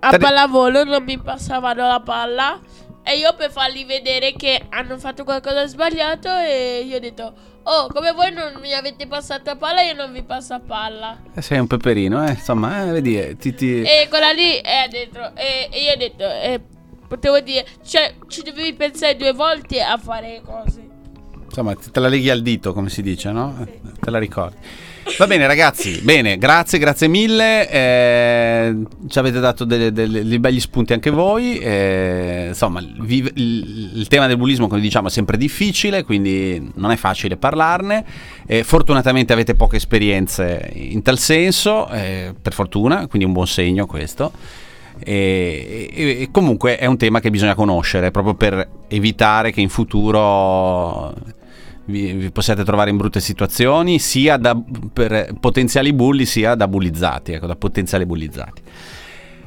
a 0.01 0.17
pallavolo 0.19 0.85
non 0.85 1.03
mi 1.03 1.19
passavano 1.19 1.87
la 1.89 2.01
palla 2.05 2.59
e 3.05 3.17
io 3.17 3.35
per 3.35 3.51
fargli 3.51 3.85
vedere 3.85 4.33
che 4.35 4.67
hanno 4.71 4.97
fatto 4.99 5.25
qualcosa 5.25 5.63
di 5.65 5.69
sbagliato 5.69 6.29
e 6.37 6.83
io 6.87 6.97
ho 6.97 7.01
detto 7.01 7.35
oh 7.65 7.89
come 7.89 8.13
voi 8.13 8.33
non 8.33 8.55
mi 8.61 8.73
avete 8.73 9.07
passato 9.07 9.43
la 9.51 9.57
palla 9.57 9.83
io 9.83 9.95
non 9.95 10.13
vi 10.13 10.23
passo 10.23 10.53
la 10.55 10.61
palla 10.61 11.21
Eh, 11.35 11.43
Sei 11.43 11.59
un 11.59 11.67
peperino, 11.67 12.25
eh. 12.27 12.31
Insomma, 12.31 12.83
eh, 12.85 12.91
vedi, 12.93 13.19
eh, 13.21 13.37
ti, 13.37 13.55
ti- 13.55 13.83
e 13.83 14.07
quella 14.09 14.31
lì 14.33 14.55
è 14.57 14.87
dentro 14.91 15.35
e, 15.35 15.69
e 15.71 15.81
io 15.83 15.93
ho 15.93 15.97
detto 15.97 16.25
eh, 16.25 16.61
potevo 17.09 17.41
dire 17.41 17.67
cioè 17.85 18.15
ci 18.29 18.43
dovevi 18.43 18.73
pensare 18.75 19.17
due 19.17 19.33
volte 19.33 19.83
a 19.83 19.97
fare 19.99 20.41
cose 20.45 20.89
insomma, 21.53 21.75
te 21.75 22.01
la 22.01 22.09
leghi 22.09 22.31
al 22.31 22.41
dito, 22.43 22.73
come 22.73 22.89
si 22.89 23.03
dice, 23.03 23.31
no? 23.31 23.67
Te 24.01 24.11
la 24.11 24.19
ricordi. 24.19 24.57
Va 25.19 25.27
bene, 25.27 25.47
ragazzi. 25.49 26.01
Bene, 26.03 26.39
grazie, 26.39 26.79
grazie 26.79 27.09
mille. 27.09 27.69
eh, 27.69 28.77
ci 29.09 29.19
avete 29.19 29.41
dato 29.41 29.65
delle- 29.65 29.91
delle- 29.93 30.25
dei 30.25 30.39
begli 30.39 30.61
spunti 30.61 30.93
anche 30.93 31.11
voi. 31.11 31.59
eh, 31.59 32.47
insomma, 32.49 32.81
vi- 33.01 33.31
il, 33.35 33.91
il 33.97 34.07
tema 34.09 34.27
del 34.29 34.37
bullismo, 34.37 34.69
come 34.69 34.81
diciamo, 34.81 35.09
è 35.09 35.11
sempre 35.11 35.37
difficile, 35.37 36.05
quindi 36.05 36.71
non 36.77 36.91
è 36.93 36.97
facile 36.97 37.37
parlarne. 37.37 38.05
eh, 38.47 38.65
fortunatamente 38.65 39.33
avete 39.33 39.55
poche 39.55 39.77
esperienze 39.77 40.71
in 40.75 41.03
tal 41.03 41.19
senso, 41.19 41.89
eh, 41.89 42.35
per 42.41 42.53
fortuna, 42.53 43.07
quindi 43.09 43.27
un 43.27 43.33
buon 43.33 43.47
segno 43.47 43.87
questo. 43.87 44.33
E, 45.05 45.91
e- 45.93 46.23
e 46.23 46.29
comunque 46.31 46.77
è 46.79 46.87
un 46.87 46.97
tema 46.97 47.19
che 47.19 47.31
bisogna 47.31 47.55
conoscere 47.55 48.11
proprio 48.13 48.35
per 48.35 48.69
evitare 48.89 49.51
che 49.51 49.61
in 49.61 49.69
futuro 49.69 51.13
vi, 51.87 52.13
vi 52.13 52.31
possiate 52.31 52.65
trovare 52.65 52.91
in 52.91 52.97
brutte 52.97 53.21
situazioni 53.21 53.99
sia 53.99 54.37
da 54.37 54.57
per 54.93 55.35
potenziali 55.41 55.93
bulli 55.93 56.27
sia 56.27 56.55
da 56.55 56.69
bullizzati, 56.69 57.33
ecco, 57.33 57.47
da 57.47 57.57
potenziali 57.57 58.07
bullizzati. 58.07 58.63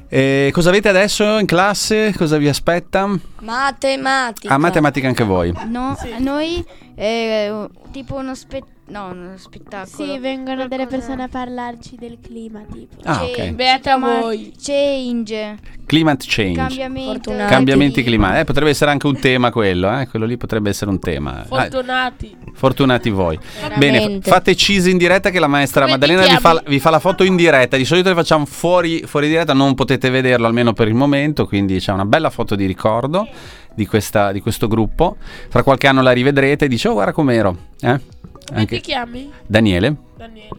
E 0.08 0.50
cosa 0.54 0.70
avete 0.70 0.88
adesso 0.88 1.40
in 1.40 1.46
classe? 1.46 2.14
Cosa 2.16 2.38
vi 2.38 2.48
aspetta? 2.48 3.10
Matematica. 3.42 4.54
Ah, 4.54 4.58
matematica 4.58 5.08
anche 5.08 5.24
voi. 5.24 5.52
No, 5.68 5.98
noi 6.20 6.64
eh, 6.96 7.68
tipo 7.92 8.16
uno, 8.16 8.34
spe- 8.36 8.64
no, 8.88 9.08
uno 9.12 9.38
spettacolo. 9.38 9.86
Sì, 9.86 10.18
vengono 10.20 10.68
delle 10.68 10.86
Qualcosa- 10.86 10.96
persone 10.98 11.24
a 11.24 11.28
parlarci 11.28 11.96
del 11.98 12.18
clima, 12.22 12.62
tipo. 12.72 12.96
Ah, 13.04 13.16
Cioè, 13.20 13.48
ok. 13.50 13.52
beata 13.52 13.98
voi 13.98 14.54
Change. 14.62 15.58
Climate 15.86 16.26
change. 16.28 16.54
Cambiamento. 16.56 17.12
Fortunati. 17.14 17.52
Cambiamenti 17.52 18.04
climatici. 18.04 18.40
Eh, 18.40 18.44
potrebbe 18.44 18.70
essere 18.72 18.90
anche 18.92 19.06
un 19.06 19.20
tema 19.20 19.52
quello, 19.52 20.00
eh? 20.00 20.08
quello 20.08 20.26
lì 20.26 20.36
potrebbe 20.36 20.70
essere 20.70 20.90
un 20.90 21.00
tema. 21.00 21.42
Ah, 21.42 21.46
fortunati 21.46 22.36
fortunati 22.56 23.10
voi. 23.12 23.38
Veramente. 23.62 23.80
Bene, 23.80 24.22
fa- 24.22 24.32
fate 24.32 24.56
cheese 24.56 24.90
in 24.90 24.98
diretta 24.98 25.30
che 25.30 25.40
la 25.40 25.48
maestra 25.48 25.82
Come 25.82 25.92
Maddalena 25.92 26.22
vi 26.26 26.38
fa, 26.38 26.64
vi 26.66 26.80
fa 26.80 26.90
la 26.90 27.00
foto 27.00 27.24
in 27.24 27.36
diretta. 27.36 27.78
Di 27.78 27.86
solito 27.86 28.10
le 28.10 28.16
facciamo 28.16 28.46
fuori, 28.46 29.04
fuori 29.06 29.28
diretta, 29.28 29.54
non 29.54 29.76
potete 29.76 30.10
vederlo 30.10 30.48
almeno 30.48 30.74
per 30.74 30.88
il 30.88 30.96
momento, 30.96 31.46
quindi 31.46 31.78
c'è 31.80 31.92
una 31.92 32.06
bella 32.06 32.30
foto 32.32 32.56
di 32.56 32.66
ricordo 32.66 33.28
di, 33.76 33.86
questa- 33.86 34.32
di 34.32 34.42
questo 34.42 34.68
gruppo. 34.68 35.18
Fra 35.50 35.62
qualche 35.64 35.88
anno 35.88 36.02
la 36.02 36.12
rivedrete 36.12 36.66
e 36.66 36.68
dice, 36.68 36.88
oh 36.88 36.94
guarda 36.94 37.12
com'ero. 37.12 37.56
Eh? 37.82 38.00
come 38.46 38.60
Anche- 38.60 38.76
ti 38.78 38.82
chiami? 38.82 39.32
Daniele, 39.46 39.96
Daniele 40.18 40.50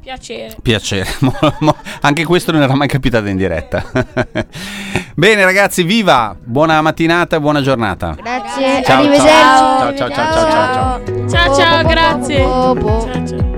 piacere 0.00 0.56
piacere. 0.62 1.08
Anche 2.00 2.24
questo 2.24 2.50
non 2.52 2.62
era 2.62 2.74
mai 2.74 2.88
capitato 2.88 3.26
in 3.26 3.36
diretta. 3.36 3.84
Bene 5.14 5.44
ragazzi, 5.44 5.82
viva! 5.82 6.34
Buona 6.42 6.80
mattinata 6.80 7.36
e 7.36 7.40
buona 7.40 7.60
giornata. 7.60 8.16
Grazie, 8.16 8.82
Ciao, 8.82 8.98
arrivederci. 8.98 9.26
ciao, 9.28 9.94
ciao, 9.94 9.96
ciao, 9.96 10.10
ciao, 10.10 10.32
ciao, 10.32 10.72
ciao. 10.72 11.28
ciao 11.28 11.54
ciao 11.54 11.82
grazie 11.86 12.36
ciao 12.38 13.26
ciao 13.26 13.49